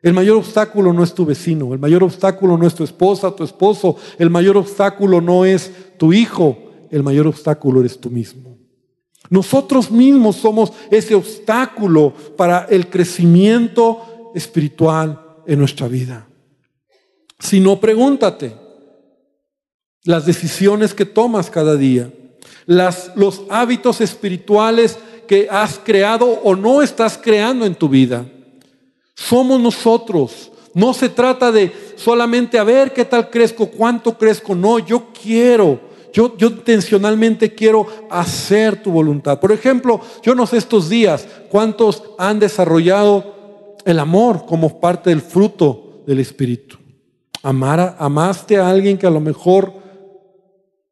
El 0.00 0.14
mayor 0.14 0.38
obstáculo 0.38 0.94
no 0.94 1.04
es 1.04 1.12
tu 1.12 1.26
vecino, 1.26 1.74
el 1.74 1.78
mayor 1.78 2.02
obstáculo 2.02 2.56
no 2.56 2.66
es 2.66 2.74
tu 2.74 2.82
esposa, 2.82 3.36
tu 3.36 3.44
esposo, 3.44 3.96
el 4.18 4.30
mayor 4.30 4.56
obstáculo 4.56 5.20
no 5.20 5.44
es 5.44 5.70
tu 5.98 6.14
hijo, 6.14 6.56
el 6.90 7.02
mayor 7.02 7.26
obstáculo 7.26 7.80
eres 7.80 8.00
tú 8.00 8.08
mismo. 8.08 8.56
Nosotros 9.28 9.90
mismos 9.90 10.36
somos 10.36 10.72
ese 10.90 11.14
obstáculo 11.14 12.14
para 12.38 12.64
el 12.70 12.88
crecimiento 12.88 14.32
espiritual 14.34 15.20
en 15.46 15.58
nuestra 15.58 15.86
vida. 15.86 16.26
Si 17.40 17.60
no, 17.60 17.78
pregúntate 17.80 18.56
las 20.04 20.24
decisiones 20.24 20.94
que 20.94 21.04
tomas 21.04 21.50
cada 21.50 21.76
día, 21.76 22.10
los 22.64 23.42
hábitos 23.50 24.00
espirituales 24.00 24.98
que 25.26 25.48
has 25.50 25.78
creado 25.78 26.26
o 26.26 26.56
no 26.56 26.80
estás 26.80 27.18
creando 27.22 27.66
en 27.66 27.74
tu 27.74 27.90
vida. 27.90 28.24
Somos 29.14 29.60
nosotros. 29.60 30.50
No 30.74 30.92
se 30.92 31.08
trata 31.08 31.52
de 31.52 31.72
solamente 31.96 32.58
a 32.58 32.64
ver 32.64 32.92
qué 32.92 33.04
tal 33.04 33.30
crezco, 33.30 33.66
cuánto 33.66 34.18
crezco. 34.18 34.54
No, 34.54 34.80
yo 34.80 35.12
quiero, 35.22 35.80
yo, 36.12 36.34
intencionalmente 36.40 37.54
quiero 37.54 37.86
hacer 38.10 38.82
tu 38.82 38.90
voluntad. 38.90 39.38
Por 39.38 39.52
ejemplo, 39.52 40.00
yo 40.22 40.34
no 40.34 40.46
sé 40.46 40.56
estos 40.56 40.88
días 40.88 41.28
cuántos 41.48 42.02
han 42.18 42.40
desarrollado 42.40 43.76
el 43.84 44.00
amor 44.00 44.46
como 44.46 44.80
parte 44.80 45.10
del 45.10 45.20
fruto 45.20 46.02
del 46.06 46.18
Espíritu. 46.18 46.78
Amar, 47.42 47.96
amaste 47.98 48.56
a 48.56 48.68
alguien 48.68 48.98
que 48.98 49.06
a 49.06 49.10
lo 49.10 49.20
mejor 49.20 49.72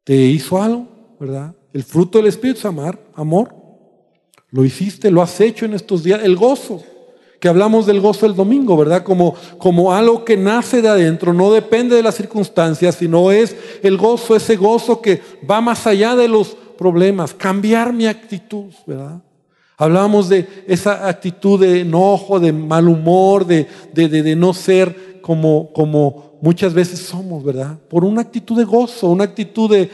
te 0.05 0.15
hizo 0.15 0.61
algo, 0.61 0.87
¿verdad? 1.19 1.53
El 1.73 1.83
fruto 1.83 2.19
del 2.19 2.27
Espíritu 2.27 2.59
es 2.59 2.65
amar, 2.65 2.99
amor. 3.15 3.53
Lo 4.49 4.63
hiciste, 4.63 5.11
lo 5.11 5.21
has 5.21 5.41
hecho 5.41 5.65
en 5.65 5.73
estos 5.73 6.03
días, 6.03 6.21
el 6.23 6.35
gozo 6.37 6.83
que 7.43 7.49
hablamos 7.49 7.85
del 7.85 7.99
gozo 7.99 8.25
el 8.25 8.35
domingo, 8.35 8.77
¿verdad? 8.77 9.03
Como, 9.03 9.35
como 9.57 9.91
algo 9.91 10.23
que 10.23 10.37
nace 10.37 10.81
de 10.81 10.87
adentro, 10.87 11.33
no 11.33 11.51
depende 11.51 11.93
de 11.93 12.01
las 12.01 12.15
circunstancias, 12.15 12.95
sino 12.95 13.33
es 13.33 13.53
el 13.81 13.97
gozo, 13.97 14.37
ese 14.37 14.55
gozo 14.55 15.01
que 15.01 15.21
va 15.51 15.59
más 15.59 15.85
allá 15.85 16.15
de 16.15 16.29
los 16.29 16.55
problemas, 16.77 17.33
cambiar 17.33 17.91
mi 17.91 18.05
actitud, 18.05 18.71
¿verdad? 18.87 19.21
Hablábamos 19.75 20.29
de 20.29 20.47
esa 20.69 21.05
actitud 21.05 21.59
de 21.59 21.81
enojo, 21.81 22.39
de 22.39 22.53
mal 22.53 22.87
humor, 22.87 23.45
de, 23.45 23.67
de, 23.93 24.07
de, 24.07 24.35
no 24.37 24.53
ser 24.53 25.19
como, 25.21 25.73
como 25.73 26.37
muchas 26.41 26.73
veces 26.73 26.99
somos, 26.99 27.43
¿verdad? 27.43 27.77
Por 27.89 28.05
una 28.05 28.21
actitud 28.21 28.57
de 28.57 28.63
gozo, 28.63 29.09
una 29.09 29.25
actitud 29.25 29.69
de, 29.69 29.89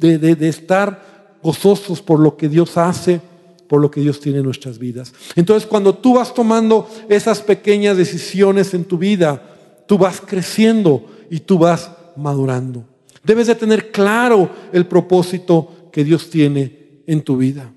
de 0.00 0.48
estar 0.48 1.38
gozosos 1.40 2.02
por 2.02 2.18
lo 2.18 2.36
que 2.36 2.48
Dios 2.48 2.76
hace 2.76 3.20
por 3.68 3.80
lo 3.80 3.90
que 3.90 4.00
Dios 4.00 4.20
tiene 4.20 4.38
en 4.38 4.44
nuestras 4.44 4.78
vidas. 4.78 5.12
Entonces, 5.36 5.68
cuando 5.68 5.94
tú 5.94 6.14
vas 6.14 6.34
tomando 6.34 6.88
esas 7.08 7.40
pequeñas 7.40 7.96
decisiones 7.96 8.74
en 8.74 8.84
tu 8.84 8.98
vida, 8.98 9.42
tú 9.86 9.98
vas 9.98 10.20
creciendo 10.20 11.04
y 11.30 11.40
tú 11.40 11.58
vas 11.58 11.90
madurando. 12.16 12.84
Debes 13.22 13.46
de 13.46 13.54
tener 13.54 13.90
claro 13.90 14.50
el 14.72 14.86
propósito 14.86 15.90
que 15.90 16.04
Dios 16.04 16.28
tiene 16.28 17.02
en 17.06 17.22
tu 17.22 17.36
vida. 17.36 17.72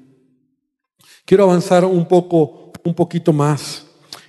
Quiero 1.26 1.45
avanzar 1.45 1.86
un 1.86 2.08
poco, 2.08 2.71
un 2.84 2.93
poquito 2.93 3.34
más, 3.34 3.86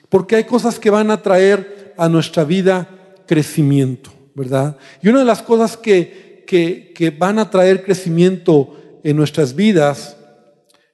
porque 0.09 0.37
hay 0.37 0.45
cosas 0.45 0.79
que 0.79 0.91
van 0.91 1.11
a 1.11 1.23
traer 1.23 1.95
a 1.97 2.09
nuestra 2.09 2.45
vida 2.45 2.89
crecimiento, 3.27 4.11
¿verdad? 4.35 4.77
Y 5.03 5.09
una 5.09 5.21
de 5.21 5.25
las 5.25 5.43
cosas 5.43 5.77
que, 5.77 6.45
que, 6.47 6.93
que 6.95 7.11
van 7.11 7.39
a 7.39 7.51
traer 7.51 7.85
crecimiento 7.85 8.75
en 9.03 9.17
nuestras 9.17 9.55
vidas 9.55 10.18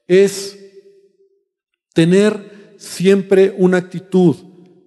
es 0.06 0.58
tener 1.92 2.74
siempre 2.78 3.54
una 3.56 3.78
actitud 3.78 4.36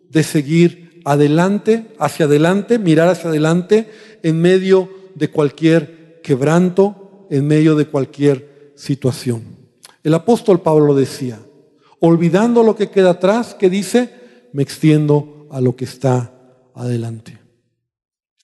de 0.10 0.24
seguir 0.24 1.02
adelante, 1.06 1.96
hacia 2.00 2.26
adelante, 2.26 2.80
mirar 2.80 3.08
hacia 3.08 3.30
adelante 3.30 3.90
en 4.24 4.40
medio 4.42 4.90
de 5.16 5.30
cualquier 5.30 6.20
quebranto, 6.22 7.28
en 7.30 7.48
medio 7.48 7.76
de 7.76 7.88
cualquier 7.88 8.74
situación. 8.76 9.58
El 10.04 10.14
apóstol 10.14 10.62
Pablo 10.62 10.94
decía, 10.96 11.40
olvidando 12.00 12.64
lo 12.64 12.76
que 12.76 12.90
queda 12.90 13.12
atrás, 13.12 13.56
que 13.56 13.70
dice, 13.70 14.14
me 14.54 14.64
extiendo 14.64 15.48
a 15.52 15.62
lo 15.62 15.76
que 15.76 15.86
está 15.86 16.34
adelante. 16.76 17.38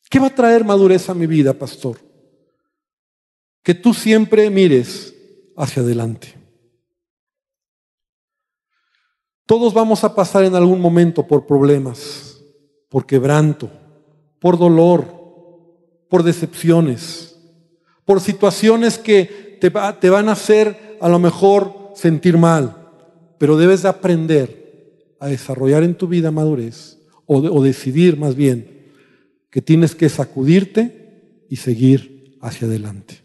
¿Qué 0.09 0.19
va 0.19 0.27
a 0.27 0.35
traer 0.35 0.63
madurez 0.63 1.09
a 1.09 1.13
mi 1.13 1.27
vida, 1.27 1.53
pastor? 1.53 1.97
Que 3.61 3.73
tú 3.73 3.93
siempre 3.93 4.49
mires 4.49 5.13
hacia 5.55 5.81
adelante. 5.83 6.42
Todos 9.53 9.71
vamos 9.71 10.03
a 10.03 10.15
pasar 10.15 10.45
en 10.45 10.55
algún 10.55 10.81
momento 10.81 11.27
por 11.27 11.45
problemas, 11.45 12.41
por 12.89 13.05
quebranto, 13.05 13.69
por 14.39 14.57
dolor, 14.57 15.05
por 16.09 16.23
decepciones, 16.23 17.37
por 18.03 18.19
situaciones 18.19 18.97
que 18.97 19.59
te, 19.61 19.69
te 19.69 20.09
van 20.09 20.27
a 20.27 20.31
hacer 20.31 20.97
a 20.99 21.07
lo 21.07 21.19
mejor 21.19 21.91
sentir 21.93 22.35
mal, 22.35 22.75
pero 23.37 23.55
debes 23.55 23.83
de 23.83 23.89
aprender 23.89 25.13
a 25.19 25.27
desarrollar 25.27 25.83
en 25.83 25.93
tu 25.93 26.07
vida 26.07 26.31
madurez 26.31 26.97
o, 27.27 27.37
o 27.37 27.61
decidir 27.61 28.17
más 28.17 28.33
bien 28.33 28.89
que 29.51 29.61
tienes 29.61 29.93
que 29.93 30.09
sacudirte 30.09 31.45
y 31.47 31.57
seguir 31.57 32.39
hacia 32.41 32.67
adelante. 32.67 33.21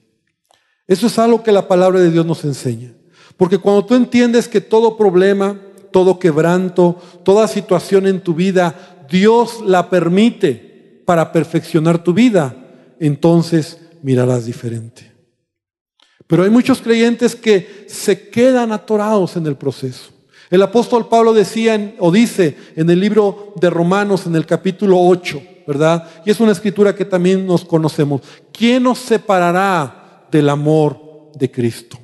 Eso 0.86 1.06
es 1.06 1.18
algo 1.18 1.42
que 1.42 1.52
la 1.52 1.66
palabra 1.66 2.00
de 2.00 2.10
Dios 2.10 2.26
nos 2.26 2.44
enseña. 2.44 2.92
Porque 3.38 3.56
cuando 3.56 3.86
tú 3.86 3.94
entiendes 3.94 4.46
que 4.46 4.60
todo 4.60 4.98
problema, 4.98 5.58
todo 5.98 6.20
quebranto, 6.20 6.96
toda 7.24 7.48
situación 7.48 8.06
en 8.06 8.20
tu 8.20 8.32
vida, 8.32 9.04
Dios 9.10 9.60
la 9.66 9.90
permite 9.90 11.02
para 11.04 11.32
perfeccionar 11.32 12.04
tu 12.04 12.14
vida, 12.14 12.54
entonces 13.00 13.80
mirarás 14.04 14.46
diferente. 14.46 15.10
Pero 16.28 16.44
hay 16.44 16.50
muchos 16.50 16.80
creyentes 16.80 17.34
que 17.34 17.86
se 17.88 18.28
quedan 18.28 18.70
atorados 18.70 19.36
en 19.36 19.48
el 19.48 19.56
proceso. 19.56 20.12
El 20.50 20.62
apóstol 20.62 21.08
Pablo 21.08 21.32
decía 21.32 21.96
o 21.98 22.12
dice 22.12 22.56
en 22.76 22.88
el 22.90 23.00
libro 23.00 23.54
de 23.60 23.68
Romanos 23.68 24.24
en 24.24 24.36
el 24.36 24.46
capítulo 24.46 25.00
8, 25.00 25.42
¿verdad? 25.66 26.08
Y 26.24 26.30
es 26.30 26.38
una 26.38 26.52
escritura 26.52 26.94
que 26.94 27.04
también 27.04 27.44
nos 27.44 27.64
conocemos. 27.64 28.20
¿Quién 28.52 28.84
nos 28.84 29.00
separará 29.00 30.28
del 30.30 30.48
amor 30.48 31.32
de 31.34 31.50
Cristo? 31.50 31.98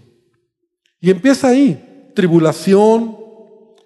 Y 1.01 1.13
empieza 1.13 1.47
ahí, 1.47 2.11
tribulación, 2.13 3.24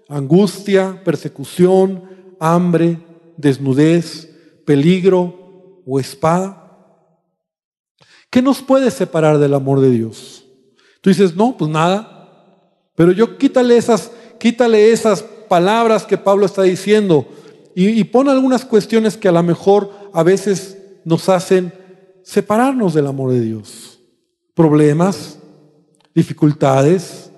angustia, 0.09 1.03
persecución, 1.05 2.05
hambre, 2.41 2.99
desnudez, 3.37 4.35
peligro 4.65 5.83
o 5.87 6.01
espada. 6.01 6.65
¿Qué 8.31 8.43
nos 8.43 8.61
puede 8.63 8.91
separar 8.91 9.39
del 9.39 9.55
amor 9.55 9.81
de 9.81 9.91
Dios? 9.91 10.45
Tú 11.01 11.11
dices, 11.11 11.35
no, 11.37 11.57
pues 11.57 11.71
nada. 11.71 12.19
Pero 12.95 13.13
yo 13.13 13.39
quítale 13.39 13.77
esas, 13.77 14.11
quítale 14.39 14.93
esas 14.93 15.23
palabras 15.23 16.05
que 16.05 16.19
Pablo 16.19 16.45
está 16.45 16.63
diciendo 16.63 17.27
y, 17.75 17.89
y 17.89 18.05
pon 18.05 18.29
algunas 18.29 18.65
cuestiones 18.65 19.17
que 19.17 19.29
a 19.29 19.33
lo 19.33 19.43
mejor 19.43 19.91
a 20.13 20.23
veces 20.23 20.79
nos 21.05 21.29
hacen 21.29 21.73
separarnos 22.23 22.93
del 22.93 23.07
amor 23.07 23.33
de 23.33 23.41
Dios. 23.41 24.01
Problemas, 24.55 25.39
dificultades, 26.15 27.31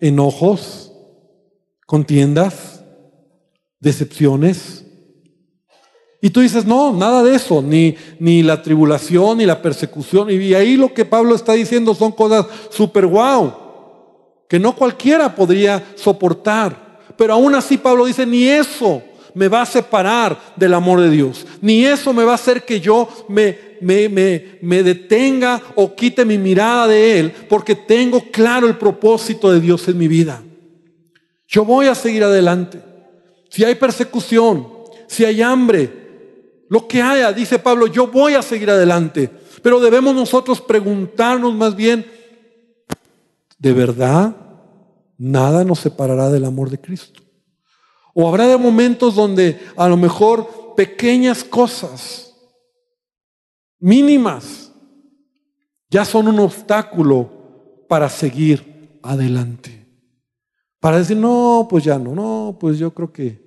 enojos, 0.00 0.87
contiendas, 1.88 2.84
decepciones. 3.80 4.84
Y 6.20 6.28
tú 6.28 6.40
dices, 6.40 6.66
no, 6.66 6.92
nada 6.92 7.22
de 7.22 7.34
eso, 7.34 7.62
ni, 7.62 7.96
ni 8.18 8.42
la 8.42 8.60
tribulación, 8.60 9.38
ni 9.38 9.46
la 9.46 9.62
persecución. 9.62 10.30
Y 10.30 10.52
ahí 10.52 10.76
lo 10.76 10.92
que 10.92 11.06
Pablo 11.06 11.34
está 11.34 11.54
diciendo 11.54 11.94
son 11.94 12.12
cosas 12.12 12.44
super 12.68 13.06
guau, 13.06 13.56
que 14.50 14.58
no 14.58 14.76
cualquiera 14.76 15.34
podría 15.34 15.82
soportar. 15.94 17.00
Pero 17.16 17.32
aún 17.32 17.54
así 17.54 17.78
Pablo 17.78 18.04
dice, 18.04 18.26
ni 18.26 18.46
eso 18.46 19.02
me 19.32 19.48
va 19.48 19.62
a 19.62 19.66
separar 19.66 20.38
del 20.56 20.74
amor 20.74 21.00
de 21.00 21.08
Dios, 21.08 21.46
ni 21.62 21.86
eso 21.86 22.12
me 22.12 22.24
va 22.24 22.32
a 22.32 22.34
hacer 22.34 22.66
que 22.66 22.80
yo 22.80 23.08
me, 23.28 23.58
me, 23.80 24.10
me, 24.10 24.58
me 24.60 24.82
detenga 24.82 25.62
o 25.74 25.94
quite 25.94 26.26
mi 26.26 26.36
mirada 26.36 26.86
de 26.86 27.18
Él, 27.18 27.32
porque 27.48 27.74
tengo 27.74 28.22
claro 28.30 28.66
el 28.66 28.76
propósito 28.76 29.50
de 29.50 29.60
Dios 29.60 29.88
en 29.88 29.96
mi 29.96 30.06
vida. 30.06 30.42
Yo 31.48 31.64
voy 31.64 31.86
a 31.86 31.94
seguir 31.94 32.22
adelante. 32.22 32.80
Si 33.48 33.64
hay 33.64 33.74
persecución, 33.74 34.68
si 35.06 35.24
hay 35.24 35.40
hambre, 35.40 36.66
lo 36.68 36.86
que 36.86 37.00
haya, 37.00 37.32
dice 37.32 37.58
Pablo, 37.58 37.86
yo 37.86 38.06
voy 38.06 38.34
a 38.34 38.42
seguir 38.42 38.70
adelante. 38.70 39.30
Pero 39.62 39.80
debemos 39.80 40.14
nosotros 40.14 40.60
preguntarnos 40.60 41.54
más 41.54 41.74
bien, 41.74 42.06
¿de 43.58 43.72
verdad 43.72 44.36
nada 45.16 45.64
nos 45.64 45.80
separará 45.80 46.28
del 46.28 46.44
amor 46.44 46.68
de 46.68 46.78
Cristo? 46.78 47.22
O 48.12 48.28
habrá 48.28 48.46
de 48.46 48.58
momentos 48.58 49.14
donde 49.14 49.58
a 49.76 49.88
lo 49.88 49.96
mejor 49.96 50.74
pequeñas 50.76 51.42
cosas, 51.42 52.34
mínimas, 53.80 54.70
ya 55.88 56.04
son 56.04 56.28
un 56.28 56.40
obstáculo 56.40 57.86
para 57.88 58.10
seguir 58.10 58.98
adelante. 59.02 59.77
Para 60.80 60.98
decir, 60.98 61.16
no, 61.16 61.66
pues 61.68 61.84
ya 61.84 61.98
no, 61.98 62.14
no, 62.14 62.56
pues 62.58 62.78
yo 62.78 62.92
creo 62.92 63.12
que... 63.12 63.46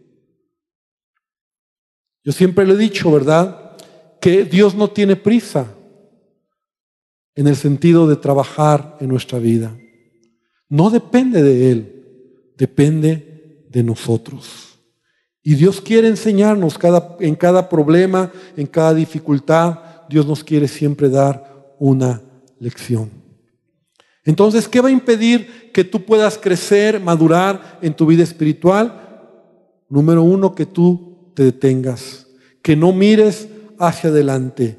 Yo 2.24 2.32
siempre 2.32 2.66
le 2.66 2.74
he 2.74 2.78
dicho, 2.78 3.12
¿verdad? 3.12 3.78
Que 4.20 4.44
Dios 4.44 4.76
no 4.76 4.90
tiene 4.90 5.16
prisa 5.16 5.74
en 7.36 7.48
el 7.48 7.56
sentido 7.56 8.08
de 8.08 8.16
trabajar 8.16 8.98
en 9.00 9.08
nuestra 9.08 9.40
vida. 9.40 9.76
No 10.70 10.90
depende 10.90 11.42
de 11.42 11.72
Él, 11.72 12.54
depende 12.58 13.66
de 13.70 13.84
nosotros. 13.84 14.80
Y 15.42 15.56
Dios 15.56 15.82
quiere 15.82 16.08
enseñarnos 16.08 16.78
cada, 16.78 17.18
en 17.20 17.36
cada 17.36 17.68
problema, 17.68 18.32
en 18.56 18.68
cada 18.68 18.94
dificultad, 18.94 19.80
Dios 20.08 20.28
nos 20.28 20.44
quiere 20.44 20.68
siempre 20.68 21.10
dar 21.10 21.76
una 21.80 22.22
lección. 22.60 23.21
Entonces, 24.24 24.68
¿qué 24.68 24.82
va 24.82 24.90
a 24.90 24.92
impedir 24.92 25.72
que 25.72 25.84
tú 25.84 26.06
puedas 26.06 26.38
crecer, 26.38 27.00
madurar 27.00 27.80
en 27.82 27.94
tu 27.94 28.06
vida 28.06 28.24
espiritual? 28.24 29.30
Número 29.90 30.22
uno, 30.22 30.54
que 30.54 30.66
tú 30.66 31.32
te 31.34 31.44
detengas, 31.44 32.28
que 32.62 32.76
no 32.76 32.94
mires 32.94 33.48
hacia 33.80 34.10
adelante, 34.10 34.78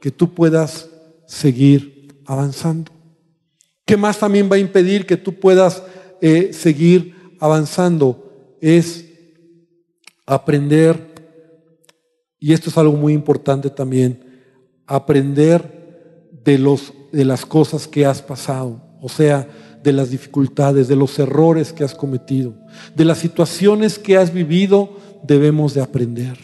que 0.00 0.10
tú 0.10 0.32
puedas 0.32 0.88
seguir 1.26 2.20
avanzando. 2.24 2.90
¿Qué 3.84 3.96
más 3.96 4.18
también 4.18 4.48
va 4.50 4.56
a 4.56 4.60
impedir 4.60 5.06
que 5.06 5.16
tú 5.16 5.34
puedas 5.38 5.82
eh, 6.20 6.52
seguir 6.52 7.14
avanzando? 7.40 8.56
Es 8.60 9.04
aprender, 10.26 11.14
y 12.38 12.52
esto 12.52 12.70
es 12.70 12.78
algo 12.78 12.94
muy 12.96 13.12
importante 13.12 13.70
también, 13.70 14.24
aprender 14.86 16.30
de 16.44 16.58
los 16.58 16.92
de 17.12 17.24
las 17.24 17.46
cosas 17.46 17.86
que 17.86 18.06
has 18.06 18.22
pasado, 18.22 18.80
o 19.00 19.08
sea, 19.08 19.48
de 19.82 19.92
las 19.92 20.10
dificultades, 20.10 20.88
de 20.88 20.96
los 20.96 21.18
errores 21.18 21.72
que 21.72 21.84
has 21.84 21.94
cometido, 21.94 22.54
de 22.94 23.04
las 23.04 23.18
situaciones 23.18 23.98
que 23.98 24.16
has 24.16 24.32
vivido, 24.32 24.90
debemos 25.22 25.74
de 25.74 25.82
aprender. 25.82 26.36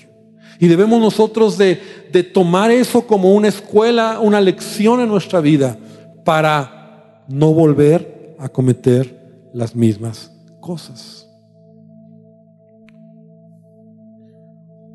Y 0.61 0.69
debemos 0.69 1.01
nosotros 1.01 1.59
de, 1.59 1.81
de 2.13 2.23
tomar 2.23 2.71
eso 2.71 3.07
como 3.07 3.35
una 3.35 3.49
escuela, 3.49 4.21
una 4.21 4.41
lección 4.41 5.01
en 5.01 5.09
nuestra 5.09 5.41
vida 5.41 5.77
para 6.25 7.25
no 7.29 7.53
volver 7.53 8.37
a 8.39 8.49
cometer 8.49 9.49
las 9.53 9.75
mismas 9.75 10.33
cosas. 10.61 11.29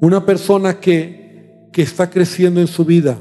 Una 0.02 0.26
persona 0.26 0.80
que, 0.80 1.68
que 1.72 1.82
está 1.82 2.10
creciendo 2.10 2.62
en 2.62 2.68
su 2.68 2.86
vida, 2.86 3.18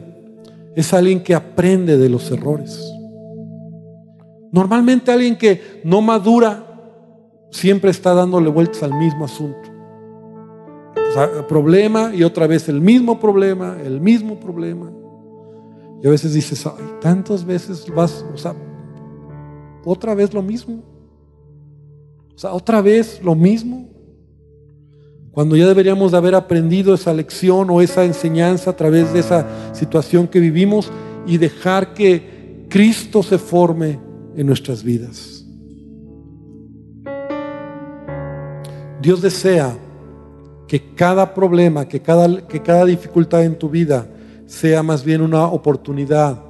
es 0.78 0.94
alguien 0.94 1.24
que 1.24 1.34
aprende 1.34 1.98
de 1.98 2.08
los 2.08 2.30
errores. 2.30 2.80
Normalmente 4.52 5.10
alguien 5.10 5.36
que 5.36 5.80
no 5.82 6.00
madura 6.00 6.64
siempre 7.50 7.90
está 7.90 8.14
dándole 8.14 8.48
vueltas 8.48 8.84
al 8.84 8.94
mismo 8.94 9.24
asunto. 9.24 9.58
problema 11.48 12.14
y 12.14 12.22
otra 12.22 12.46
vez 12.46 12.68
el 12.68 12.80
mismo 12.80 13.18
problema, 13.18 13.76
el 13.82 14.00
mismo 14.00 14.38
problema. 14.38 14.92
Y 16.00 16.06
a 16.06 16.10
veces 16.10 16.32
dices, 16.32 16.64
ay, 16.64 16.84
tantas 17.00 17.44
veces 17.44 17.84
vas, 17.92 18.24
o 18.32 18.36
sea, 18.36 18.54
otra 19.84 20.14
vez 20.14 20.32
lo 20.32 20.42
mismo. 20.42 20.84
O 22.36 22.38
sea, 22.38 22.52
otra 22.52 22.80
vez 22.82 23.20
lo 23.20 23.34
mismo. 23.34 23.88
Cuando 25.32 25.56
ya 25.56 25.66
deberíamos 25.66 26.12
de 26.12 26.18
haber 26.18 26.34
aprendido 26.34 26.94
esa 26.94 27.12
lección 27.12 27.70
o 27.70 27.80
esa 27.80 28.04
enseñanza 28.04 28.70
a 28.70 28.76
través 28.76 29.12
de 29.12 29.20
esa 29.20 29.74
situación 29.74 30.26
que 30.26 30.40
vivimos 30.40 30.90
y 31.26 31.38
dejar 31.38 31.94
que 31.94 32.66
Cristo 32.68 33.22
se 33.22 33.38
forme 33.38 33.98
en 34.36 34.46
nuestras 34.46 34.82
vidas. 34.82 35.44
Dios 39.00 39.22
desea 39.22 39.76
que 40.66 40.94
cada 40.94 41.34
problema, 41.34 41.86
que 41.86 42.00
cada, 42.00 42.46
que 42.46 42.60
cada 42.60 42.84
dificultad 42.84 43.44
en 43.44 43.56
tu 43.56 43.70
vida 43.70 44.06
sea 44.46 44.82
más 44.82 45.04
bien 45.04 45.20
una 45.22 45.46
oportunidad 45.46 46.42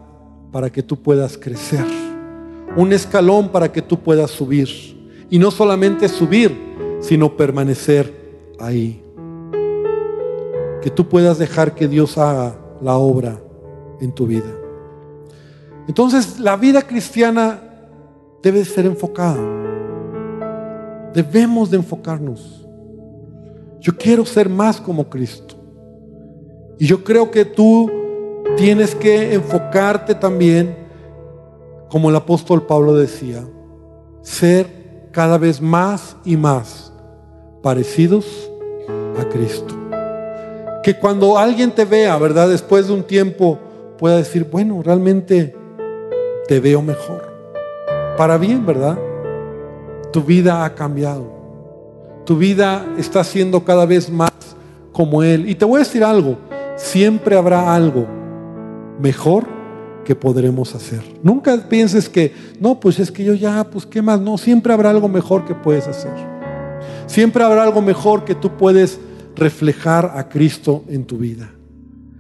para 0.51 0.71
que 0.71 0.83
tú 0.83 0.97
puedas 0.97 1.37
crecer. 1.37 1.85
un 2.77 2.93
escalón 2.93 3.49
para 3.49 3.73
que 3.73 3.83
tú 3.83 3.99
puedas 3.99 4.31
subir. 4.31 4.69
Y 5.31 5.39
no 5.39 5.51
solamente 5.51 6.09
subir, 6.09 6.57
sino 7.01 7.37
permanecer 7.37 8.18
ahí. 8.59 9.03
Que 10.83 10.91
tú 10.91 11.09
puedas 11.09 11.39
dejar 11.39 11.75
que 11.75 11.89
Dios 11.89 12.19
haga 12.19 12.57
la 12.81 12.97
obra 12.97 13.41
en 14.01 14.13
tu 14.13 14.27
vida. 14.27 14.55
Entonces 15.87 16.39
la 16.39 16.57
vida 16.57 16.83
cristiana 16.83 17.61
debe 18.43 18.65
ser 18.65 18.87
enfocada. 18.87 19.41
Debemos 21.15 21.71
de 21.71 21.79
enfocarnos. 21.79 22.67
Yo 23.81 23.97
quiero 23.97 24.25
ser 24.25 24.49
más 24.49 24.81
como 24.81 25.09
Cristo. 25.09 25.55
Y 26.79 26.87
yo 26.87 27.03
creo 27.03 27.31
que 27.31 27.45
tú 27.45 27.91
tienes 28.57 28.95
que 28.95 29.35
enfocarte 29.35 30.15
también, 30.15 30.77
como 31.89 32.11
el 32.11 32.17
apóstol 32.17 32.67
Pablo 32.67 32.95
decía, 32.95 33.45
ser 34.23 35.11
cada 35.11 35.39
vez 35.39 35.61
más 35.61 36.17
y 36.25 36.37
más 36.37 36.93
parecidos 37.63 38.48
a 39.21 39.29
Cristo. 39.29 39.75
Que 40.83 40.99
cuando 40.99 41.39
alguien 41.39 41.71
te 41.71 41.85
vea, 41.85 42.17
¿verdad? 42.19 42.49
Después 42.49 42.87
de 42.87 42.95
un 42.95 43.03
tiempo 43.03 43.59
pueda 43.99 44.17
decir, 44.17 44.49
bueno, 44.51 44.81
realmente 44.83 45.55
te 46.47 46.61
veo 46.61 46.81
mejor. 46.81 47.29
Para 48.17 48.39
bien, 48.39 48.65
¿verdad? 48.65 48.99
Tu 50.13 50.23
vida 50.23 50.65
ha 50.65 50.75
cambiado. 50.75 51.39
Tu 52.25 52.37
vida 52.37 52.87
está 52.99 53.23
siendo 53.25 53.65
cada 53.65 53.87
vez 53.87 54.11
más 54.11 54.31
como 54.93 55.23
Él. 55.23 55.49
Y 55.49 55.55
te 55.55 55.65
voy 55.65 55.77
a 55.77 55.85
decir 55.85 56.03
algo, 56.05 56.37
siempre 56.77 57.37
habrá 57.37 57.75
algo 57.75 58.07
mejor 59.01 59.45
que 60.05 60.15
podremos 60.15 60.75
hacer. 60.75 61.03
Nunca 61.23 61.57
pienses 61.69 62.09
que, 62.09 62.35
no, 62.59 62.81
pues 62.81 62.99
es 62.99 63.13
que 63.13 63.25
yo 63.25 63.35
ya, 63.35 63.65
pues 63.65 63.85
qué 63.85 64.01
más. 64.01 64.21
No, 64.21 64.39
siempre 64.39 64.73
habrá 64.73 64.91
algo 64.91 65.09
mejor 65.09 65.45
que 65.45 65.55
puedes 65.55 65.87
hacer. 65.87 66.13
Siempre 67.07 67.45
habrá 67.45 67.63
algo 67.63 67.83
mejor 67.83 68.25
que 68.25 68.35
tú 68.35 68.57
puedes 68.57 68.99
reflejar 69.39 70.13
a 70.15 70.29
Cristo 70.29 70.85
en 70.89 71.05
tu 71.05 71.19
vida. 71.19 71.51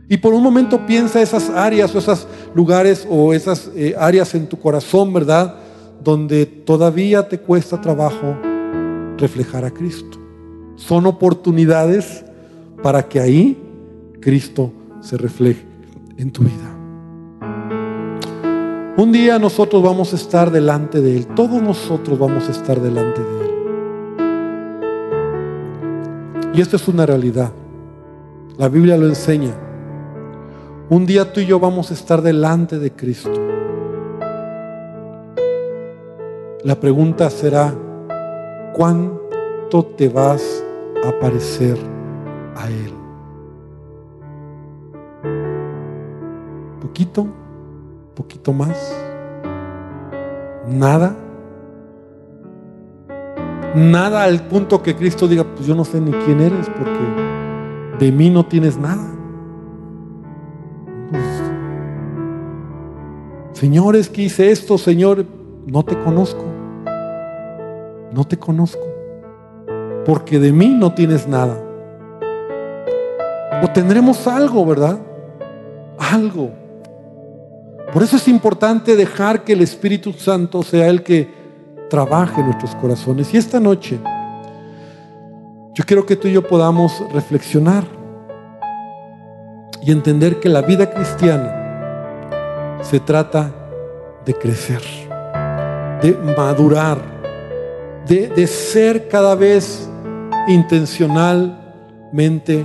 Y 0.09 0.16
por 0.16 0.33
un 0.33 0.42
momento 0.42 0.87
piensa 0.87 1.20
esas 1.20 1.50
áreas 1.50 1.94
o 1.94 1.98
esos 1.98 2.26
lugares 2.54 3.07
o 3.11 3.35
esas 3.35 3.70
eh, 3.74 3.94
áreas 3.98 4.35
en 4.35 4.46
tu 4.46 4.59
corazón, 4.59 5.12
¿verdad? 5.12 5.57
Donde 6.02 6.46
todavía 6.46 7.28
te 7.28 7.38
cuesta 7.38 7.81
trabajo 7.81 8.37
reflejar 9.18 9.64
a 9.64 9.70
Cristo. 9.70 10.18
Son 10.76 11.04
oportunidades 11.07 12.24
para 12.83 13.07
que 13.07 13.20
ahí 13.20 13.59
Cristo 14.20 14.72
se 15.00 15.18
refleje 15.18 15.66
en 16.16 16.31
tu 16.31 16.42
vida. 16.42 16.74
Un 18.96 19.12
día 19.12 19.38
nosotros 19.38 19.83
vamos 19.83 20.12
a 20.12 20.16
estar 20.16 20.50
delante 20.50 21.00
de 21.00 21.18
Él, 21.18 21.26
todos 21.28 21.62
nosotros 21.62 22.18
vamos 22.18 22.48
a 22.48 22.52
estar 22.52 22.81
delante 22.81 23.22
de 23.22 23.44
Él. 23.44 23.58
Y 26.59 26.61
esto 26.61 26.75
es 26.75 26.88
una 26.88 27.07
realidad. 27.07 27.53
La 28.57 28.68
Biblia 28.68 28.97
lo 28.97 29.07
enseña. 29.07 29.55
Un 30.90 31.07
día 31.07 31.33
tú 31.33 31.38
y 31.38 31.47
yo 31.47 31.61
vamos 31.61 31.92
a 31.92 31.94
estar 31.94 32.21
delante 32.21 32.81
de 32.81 32.90
Cristo. 32.90 33.31
La 36.64 36.75
pregunta 36.81 37.31
será, 37.31 37.73
¿cuánto 38.75 39.85
te 39.97 40.09
vas 40.09 40.64
a 41.05 41.16
parecer 41.21 41.79
a 42.57 42.68
Él? 42.68 42.92
¿Poquito? 46.81 47.29
¿Poquito 48.16 48.53
más? 48.53 48.97
¿Nada? 50.66 51.14
Nada 53.74 54.24
al 54.24 54.46
punto 54.48 54.83
que 54.83 54.96
Cristo 54.96 55.28
diga, 55.28 55.44
pues 55.44 55.66
yo 55.66 55.74
no 55.74 55.85
sé 55.85 56.00
ni 56.00 56.11
quién 56.11 56.40
eres 56.40 56.68
porque 56.68 58.04
de 58.04 58.12
mí 58.12 58.31
no 58.31 58.46
tienes 58.46 58.78
nada. 58.78 59.14
Señores, 63.52 64.09
que 64.09 64.22
hice 64.22 64.50
esto, 64.50 64.78
Señor, 64.78 65.26
no 65.66 65.83
te 65.83 65.98
conozco. 65.98 66.44
No 68.12 68.24
te 68.24 68.38
conozco. 68.38 68.87
Porque 70.07 70.38
de 70.38 70.52
mí 70.52 70.68
no 70.68 70.94
tienes 70.94 71.26
nada. 71.26 71.61
O 73.62 73.68
tendremos 73.72 74.26
algo, 74.28 74.64
¿verdad? 74.64 75.00
Algo. 75.98 76.50
Por 77.92 78.02
eso 78.02 78.16
es 78.16 78.28
importante 78.28 78.94
dejar 78.94 79.42
que 79.42 79.54
el 79.54 79.62
Espíritu 79.62 80.12
Santo 80.12 80.62
sea 80.62 80.88
el 80.88 81.02
que 81.02 81.38
trabaje 81.88 82.40
en 82.40 82.46
nuestros 82.46 82.74
corazones. 82.77 83.35
Y 83.35 83.37
esta 83.37 83.61
noche, 83.61 83.98
yo 85.74 85.85
quiero 85.85 86.07
que 86.07 86.16
tú 86.16 86.29
y 86.29 86.33
yo 86.33 86.46
podamos 86.46 87.05
reflexionar 87.12 87.85
y 89.83 89.92
entender 89.92 90.40
que 90.40 90.48
la 90.48 90.62
vida 90.62 90.90
cristiana 90.90 92.79
se 92.83 92.98
trata 93.01 93.53
de 94.24 94.33
crecer, 94.35 94.83
de 96.03 96.16
madurar, 96.37 96.98
de, 98.07 98.46
ser 98.46 99.09
cada 99.09 99.35
vez 99.35 99.90
intencionalmente 100.46 102.64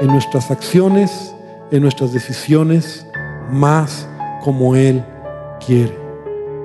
en 0.00 0.06
nuestras 0.06 0.50
acciones, 0.50 1.34
en 1.70 1.80
nuestras 1.82 2.12
decisiones, 2.12 3.06
más 3.50 4.08
como 4.42 4.76
Él 4.76 5.02
quiere. 5.64 6.03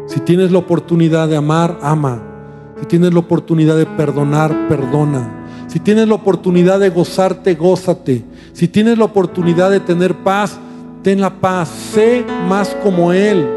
Si 0.10 0.20
tienes 0.22 0.52
la 0.52 0.58
oportunidad 0.58 1.28
de 1.28 1.38
amar, 1.38 1.78
ama. 1.84 2.20
Si 2.80 2.88
tienes 2.88 3.14
la 3.14 3.20
oportunidad 3.20 3.78
de 3.78 3.86
perdonar, 3.86 4.68
perdona. 4.68 5.46
Si 5.68 5.80
tienes 5.80 6.08
la 6.08 6.16
oportunidad 6.16 6.80
de 6.80 6.90
gozarte, 6.90 7.54
gózate. 7.54 8.26
Si 8.54 8.68
tienes 8.68 8.98
la 8.98 9.06
oportunidad 9.06 9.70
de 9.70 9.80
tener 9.80 10.16
paz, 10.24 10.58
ten 11.04 11.22
la 11.22 11.40
paz, 11.40 11.70
sé 11.94 12.26
más 12.48 12.76
como 12.82 13.14
Él. 13.14 13.48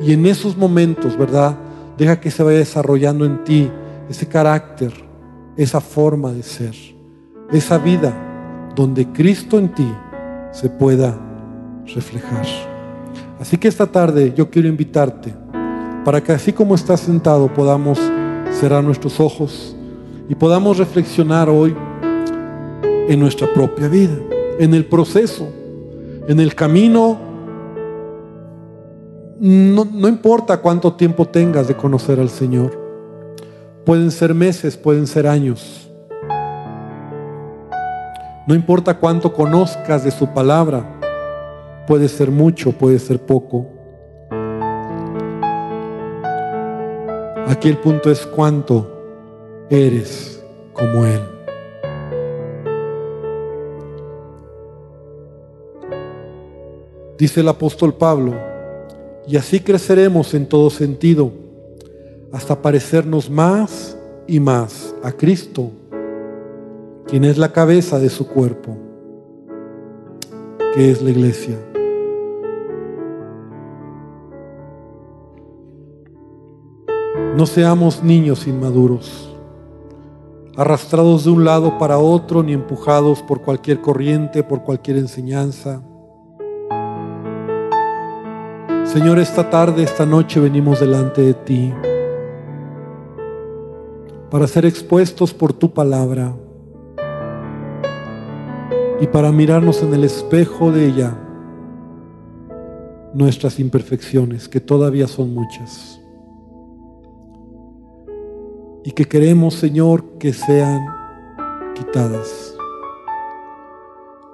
Y 0.00 0.12
en 0.12 0.24
esos 0.26 0.56
momentos, 0.56 1.18
¿verdad? 1.18 1.56
Deja 1.98 2.20
que 2.20 2.30
se 2.30 2.44
vaya 2.44 2.58
desarrollando 2.58 3.24
en 3.24 3.42
ti 3.42 3.68
ese 4.08 4.28
carácter, 4.28 4.92
esa 5.56 5.80
forma 5.80 6.30
de 6.30 6.44
ser, 6.44 6.76
esa 7.50 7.78
vida 7.78 8.14
donde 8.76 9.08
Cristo 9.08 9.58
en 9.58 9.74
ti 9.74 9.92
se 10.52 10.70
pueda 10.70 11.18
reflejar. 11.92 12.46
Así 13.40 13.58
que 13.58 13.66
esta 13.66 13.88
tarde 13.88 14.32
yo 14.36 14.48
quiero 14.48 14.68
invitarte 14.68 15.41
para 16.04 16.22
que 16.22 16.32
así 16.32 16.52
como 16.52 16.74
estás 16.74 17.00
sentado 17.00 17.52
podamos 17.52 17.98
cerrar 18.52 18.82
nuestros 18.84 19.20
ojos 19.20 19.76
y 20.28 20.34
podamos 20.34 20.78
reflexionar 20.78 21.48
hoy 21.48 21.74
en 23.08 23.18
nuestra 23.18 23.52
propia 23.52 23.88
vida, 23.88 24.16
en 24.58 24.74
el 24.74 24.84
proceso 24.86 25.48
en 26.28 26.38
el 26.40 26.54
camino, 26.54 27.18
no, 29.40 30.08
importa 30.08 30.58
cuánto 30.58 30.92
tiempo 30.94 31.26
tengas 31.26 31.66
de 31.66 31.76
conocer 31.76 32.20
al 32.20 32.30
Señor. 32.30 32.80
Pueden 33.84 34.12
ser 34.12 34.34
meses, 34.34 34.76
pueden 34.76 35.08
ser 35.08 35.26
años. 35.26 35.90
No 38.46 38.54
importa 38.54 38.98
cuánto 38.98 39.32
conozcas 39.32 40.04
de 40.04 40.12
su 40.12 40.28
palabra. 40.28 41.00
Puede 41.88 42.08
ser 42.08 42.30
mucho, 42.30 42.70
puede 42.70 43.00
ser 43.00 43.18
poco. 43.18 43.66
Aquí 47.52 47.68
el 47.68 47.76
punto 47.76 48.10
es 48.10 48.24
cuánto 48.24 49.66
eres 49.68 50.42
como 50.72 51.04
Él. 51.04 51.20
Dice 57.18 57.40
el 57.40 57.48
apóstol 57.48 57.92
Pablo, 57.92 58.32
y 59.28 59.36
así 59.36 59.60
creceremos 59.60 60.32
en 60.32 60.48
todo 60.48 60.70
sentido, 60.70 61.30
hasta 62.32 62.62
parecernos 62.62 63.28
más 63.28 63.98
y 64.26 64.40
más 64.40 64.94
a 65.02 65.12
Cristo, 65.12 65.72
quien 67.06 67.22
es 67.22 67.36
la 67.36 67.52
cabeza 67.52 67.98
de 67.98 68.08
su 68.08 68.28
cuerpo, 68.28 68.78
que 70.74 70.90
es 70.90 71.02
la 71.02 71.10
iglesia. 71.10 71.71
No 77.36 77.46
seamos 77.46 78.02
niños 78.02 78.46
inmaduros, 78.46 79.34
arrastrados 80.56 81.24
de 81.24 81.30
un 81.30 81.44
lado 81.44 81.78
para 81.78 81.98
otro, 81.98 82.42
ni 82.42 82.52
empujados 82.52 83.22
por 83.22 83.42
cualquier 83.42 83.80
corriente, 83.80 84.42
por 84.42 84.62
cualquier 84.62 84.98
enseñanza 84.98 85.82
Señor, 88.92 89.18
esta 89.18 89.48
tarde, 89.48 89.84
esta 89.84 90.04
noche 90.04 90.38
venimos 90.38 90.80
delante 90.80 91.22
de 91.22 91.32
ti 91.32 91.72
para 94.30 94.46
ser 94.46 94.66
expuestos 94.66 95.32
por 95.32 95.54
tu 95.54 95.72
palabra 95.72 96.36
y 99.00 99.06
para 99.06 99.32
mirarnos 99.32 99.82
en 99.82 99.94
el 99.94 100.04
espejo 100.04 100.70
de 100.72 100.88
ella 100.88 101.16
nuestras 103.14 103.58
imperfecciones, 103.58 104.46
que 104.46 104.60
todavía 104.60 105.08
son 105.08 105.32
muchas. 105.32 106.01
Y 108.84 108.92
que 108.92 109.04
queremos, 109.04 109.54
Señor, 109.54 110.02
que 110.18 110.32
sean 110.32 110.84
quitadas. 111.74 112.56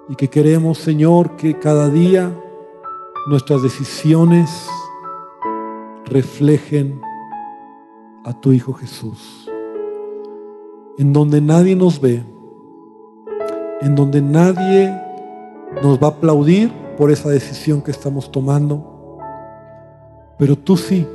Y 0.09 0.14
que 0.14 0.28
queremos, 0.28 0.78
Señor, 0.78 1.36
que 1.36 1.59
cada 1.59 1.90
día 1.90 2.32
nuestras 3.28 3.62
decisiones 3.62 4.49
reflejen 6.07 6.99
a 8.24 8.32
tu 8.32 8.53
Hijo 8.53 8.72
Jesús. 8.72 9.51
En 10.96 11.12
donde 11.12 11.42
nadie 11.42 11.76
nos 11.76 12.01
ve, 12.01 12.24
en 13.82 13.94
donde 13.94 14.22
nadie 14.22 14.99
nos 15.82 16.03
va 16.03 16.07
a 16.09 16.11
aplaudir 16.11 16.72
por 16.96 17.11
esa 17.11 17.28
decisión 17.28 17.82
que 17.82 17.90
estamos 17.90 18.32
tomando, 18.32 19.18
pero 20.38 20.57
tú 20.57 20.76
sí, 20.76 21.07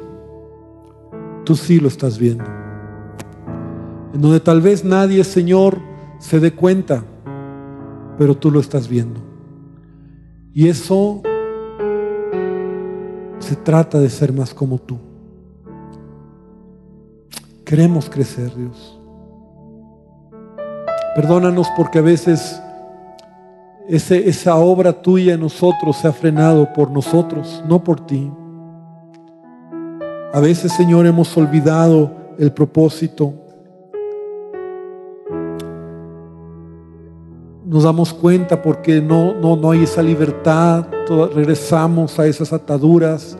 tú 1.44 1.56
sí 1.56 1.80
lo 1.80 1.88
estás 1.88 2.20
viendo. 2.20 2.63
En 4.14 4.22
donde 4.22 4.40
tal 4.40 4.62
vez 4.62 4.84
nadie, 4.84 5.24
Señor, 5.24 5.80
se 6.20 6.40
dé 6.40 6.54
cuenta, 6.54 7.04
pero 8.18 8.36
tú 8.36 8.52
lo 8.52 8.60
estás 8.60 8.88
viendo. 8.88 9.20
Y 10.54 10.68
eso 10.68 11.22
se 13.40 13.56
trata 13.56 14.00
de 14.00 14.10
ser 14.10 14.32
más 14.32 14.54
como 14.54 14.78
tú. 14.78 14.98
Queremos 17.66 18.10
crecer, 18.10 18.56
Dios. 18.56 19.00
Perdónanos 21.16 21.68
porque 21.76 22.00
a 22.00 22.04
veces 22.04 22.62
esa 23.88 24.56
obra 24.56 24.94
tuya 24.94 25.34
en 25.34 25.42
nosotros 25.42 25.98
se 25.98 26.08
ha 26.08 26.14
frenado 26.14 26.72
por 26.74 26.90
nosotros, 26.90 27.64
no 27.68 27.84
por 27.84 28.06
ti. 28.06 28.32
A 30.34 30.40
veces, 30.40 30.72
Señor, 30.74 31.06
hemos 31.06 31.36
olvidado 31.38 32.12
el 32.40 32.52
propósito. 32.52 33.34
Nos 37.74 37.86
damos 37.86 38.14
cuenta 38.14 38.62
porque 38.62 39.02
no, 39.02 39.34
no, 39.34 39.56
no 39.56 39.72
hay 39.72 39.82
esa 39.82 40.04
libertad. 40.04 40.86
regresamos 41.34 42.20
a 42.20 42.28
esas 42.28 42.54
ataduras 42.54 43.36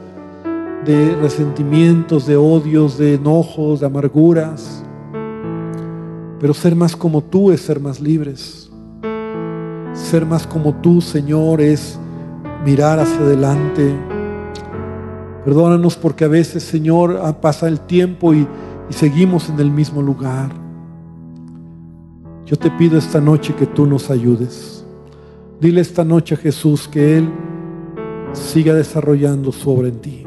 de 0.84 1.16
resentimientos, 1.18 2.26
de 2.26 2.36
odios, 2.36 2.98
de 2.98 3.14
enojos, 3.14 3.82
de 3.82 3.86
amarguras. 3.86 4.84
Pero 6.40 6.52
ser 6.56 6.76
más 6.76 6.96
como 6.96 7.22
tú 7.22 7.52
es 7.52 7.62
ser 7.62 7.80
más 7.80 8.02
libres. 8.02 8.72
Ser 9.94 10.26
más 10.26 10.48
como 10.48 10.74
tú, 10.82 11.00
Señor, 11.00 11.62
es 11.62 12.00
mirar 12.66 12.98
hacia 12.98 13.20
adelante. 13.20 13.96
Perdónanos 15.46 15.96
porque 15.96 16.26
a 16.26 16.30
veces, 16.30 16.64
Señor, 16.64 17.22
pasa 17.40 17.68
el 17.68 17.80
tiempo 17.82 18.34
y, 18.34 18.48
y 18.90 18.94
seguimos 18.94 19.48
en 19.50 19.60
el 19.60 19.70
mismo 19.70 20.02
lugar. 20.02 20.63
Yo 22.46 22.58
te 22.58 22.70
pido 22.72 22.98
esta 22.98 23.22
noche 23.22 23.56
que 23.56 23.66
tú 23.66 23.86
nos 23.86 24.10
ayudes. 24.10 24.86
Dile 25.62 25.80
esta 25.80 26.04
noche 26.04 26.36
a 26.36 26.38
Jesús 26.38 26.90
que 26.90 27.18
Él 27.18 27.30
siga 28.34 28.74
desarrollando 28.74 29.52
su 29.52 29.70
obra 29.70 29.88
en 29.88 30.00
ti. 30.00 30.24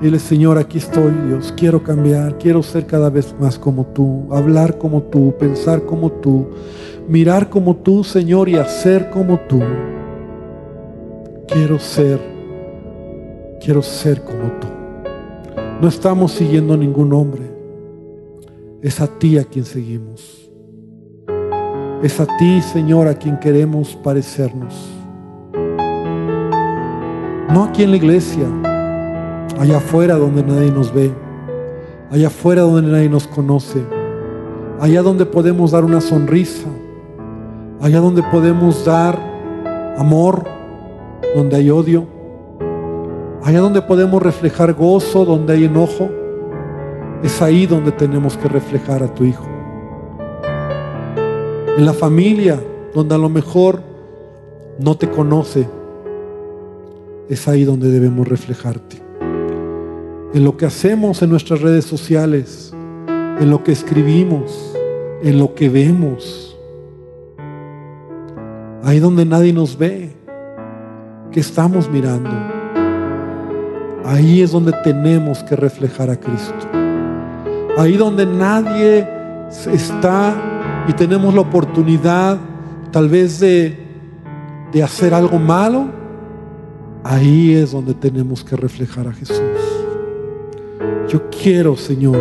Dile, 0.00 0.18
Señor, 0.18 0.58
aquí 0.58 0.78
estoy, 0.78 1.12
Dios. 1.26 1.52
Quiero 1.56 1.82
cambiar, 1.82 2.38
quiero 2.38 2.62
ser 2.62 2.86
cada 2.86 3.10
vez 3.10 3.34
más 3.40 3.58
como 3.58 3.86
tú, 3.86 4.28
hablar 4.30 4.78
como 4.78 5.02
tú, 5.02 5.34
pensar 5.38 5.84
como 5.84 6.10
tú, 6.12 6.48
mirar 7.08 7.48
como 7.48 7.76
tú, 7.76 8.04
Señor, 8.04 8.48
y 8.48 8.56
hacer 8.56 9.10
como 9.10 9.40
tú. 9.48 9.60
Quiero 11.48 11.78
ser, 11.78 12.20
quiero 13.60 13.82
ser 13.82 14.22
como 14.22 14.50
tú. 14.60 14.68
No 15.80 15.88
estamos 15.88 16.32
siguiendo 16.32 16.74
a 16.74 16.76
ningún 16.76 17.12
hombre. 17.12 17.42
Es 18.80 19.00
a 19.00 19.06
ti 19.06 19.38
a 19.38 19.44
quien 19.44 19.64
seguimos. 19.64 20.41
Es 22.02 22.18
a 22.18 22.26
ti, 22.36 22.60
Señor, 22.60 23.06
a 23.06 23.14
quien 23.14 23.38
queremos 23.38 23.94
parecernos. 23.94 24.90
No 27.48 27.64
aquí 27.64 27.84
en 27.84 27.90
la 27.92 27.96
iglesia 27.96 28.48
allá 29.60 29.76
afuera 29.76 30.16
donde 30.16 30.42
nadie 30.42 30.72
nos 30.72 30.92
ve, 30.92 31.12
allá 32.10 32.26
afuera 32.26 32.62
donde 32.62 32.90
nadie 32.90 33.08
nos 33.08 33.28
conoce, 33.28 33.86
allá 34.80 35.02
donde 35.02 35.26
podemos 35.26 35.70
dar 35.70 35.84
una 35.84 36.00
sonrisa, 36.00 36.66
allá 37.80 38.00
donde 38.00 38.24
podemos 38.24 38.84
dar 38.84 39.16
amor, 39.96 40.44
donde 41.36 41.54
hay 41.54 41.70
odio, 41.70 42.08
allá 43.44 43.60
donde 43.60 43.80
podemos 43.80 44.20
reflejar 44.20 44.72
gozo, 44.72 45.24
donde 45.24 45.52
hay 45.52 45.66
enojo, 45.66 46.08
es 47.22 47.40
ahí 47.40 47.66
donde 47.66 47.92
tenemos 47.92 48.36
que 48.36 48.48
reflejar 48.48 49.04
a 49.04 49.14
tu 49.14 49.22
Hijo. 49.22 49.51
En 51.76 51.86
la 51.86 51.92
familia, 51.92 52.60
donde 52.94 53.14
a 53.14 53.18
lo 53.18 53.28
mejor 53.28 53.82
no 54.78 54.96
te 54.96 55.08
conoce, 55.08 55.68
es 57.28 57.48
ahí 57.48 57.64
donde 57.64 57.90
debemos 57.90 58.28
reflejarte 58.28 59.02
en 60.34 60.44
lo 60.44 60.56
que 60.56 60.66
hacemos 60.66 61.22
en 61.22 61.30
nuestras 61.30 61.60
redes 61.60 61.84
sociales, 61.84 62.72
en 63.06 63.50
lo 63.50 63.62
que 63.62 63.72
escribimos, 63.72 64.74
en 65.22 65.38
lo 65.38 65.54
que 65.54 65.68
vemos. 65.68 66.56
Ahí 68.82 68.98
donde 68.98 69.24
nadie 69.24 69.52
nos 69.52 69.76
ve, 69.76 70.10
que 71.30 71.40
estamos 71.40 71.90
mirando. 71.90 72.30
Ahí 74.04 74.42
es 74.42 74.52
donde 74.52 74.72
tenemos 74.84 75.42
que 75.44 75.54
reflejar 75.54 76.10
a 76.10 76.18
Cristo. 76.18 76.66
Ahí 77.76 77.96
donde 77.96 78.26
nadie 78.26 79.06
está 79.72 80.84
y 80.88 80.92
tenemos 80.92 81.34
la 81.34 81.42
oportunidad 81.42 82.38
tal 82.90 83.08
vez 83.08 83.40
de, 83.40 83.76
de 84.72 84.82
hacer 84.82 85.14
algo 85.14 85.38
malo, 85.38 85.86
ahí 87.04 87.54
es 87.54 87.72
donde 87.72 87.94
tenemos 87.94 88.44
que 88.44 88.56
reflejar 88.56 89.08
a 89.08 89.12
Jesús. 89.12 89.40
Yo 91.08 91.28
quiero, 91.30 91.76
Señor, 91.76 92.18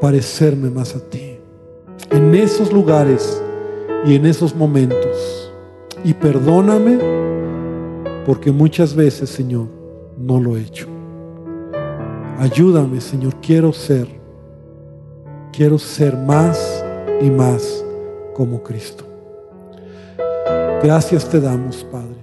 parecerme 0.00 0.70
más 0.70 0.94
a 0.94 1.00
ti. 1.00 1.38
En 2.10 2.34
esos 2.34 2.72
lugares 2.72 3.42
y 4.06 4.14
en 4.14 4.26
esos 4.26 4.54
momentos. 4.54 5.52
Y 6.04 6.12
perdóname 6.12 6.98
porque 8.26 8.52
muchas 8.52 8.94
veces, 8.94 9.30
Señor, 9.30 9.66
no 10.18 10.40
lo 10.40 10.56
he 10.56 10.62
hecho. 10.62 10.86
Ayúdame, 12.38 13.00
Señor, 13.00 13.34
quiero 13.40 13.72
ser, 13.72 14.08
quiero 15.56 15.78
ser 15.78 16.16
más 16.16 16.84
y 17.20 17.30
más 17.30 17.84
como 18.34 18.62
Cristo. 18.62 19.04
Gracias 20.82 21.28
te 21.28 21.40
damos, 21.40 21.84
Padre. 21.84 22.13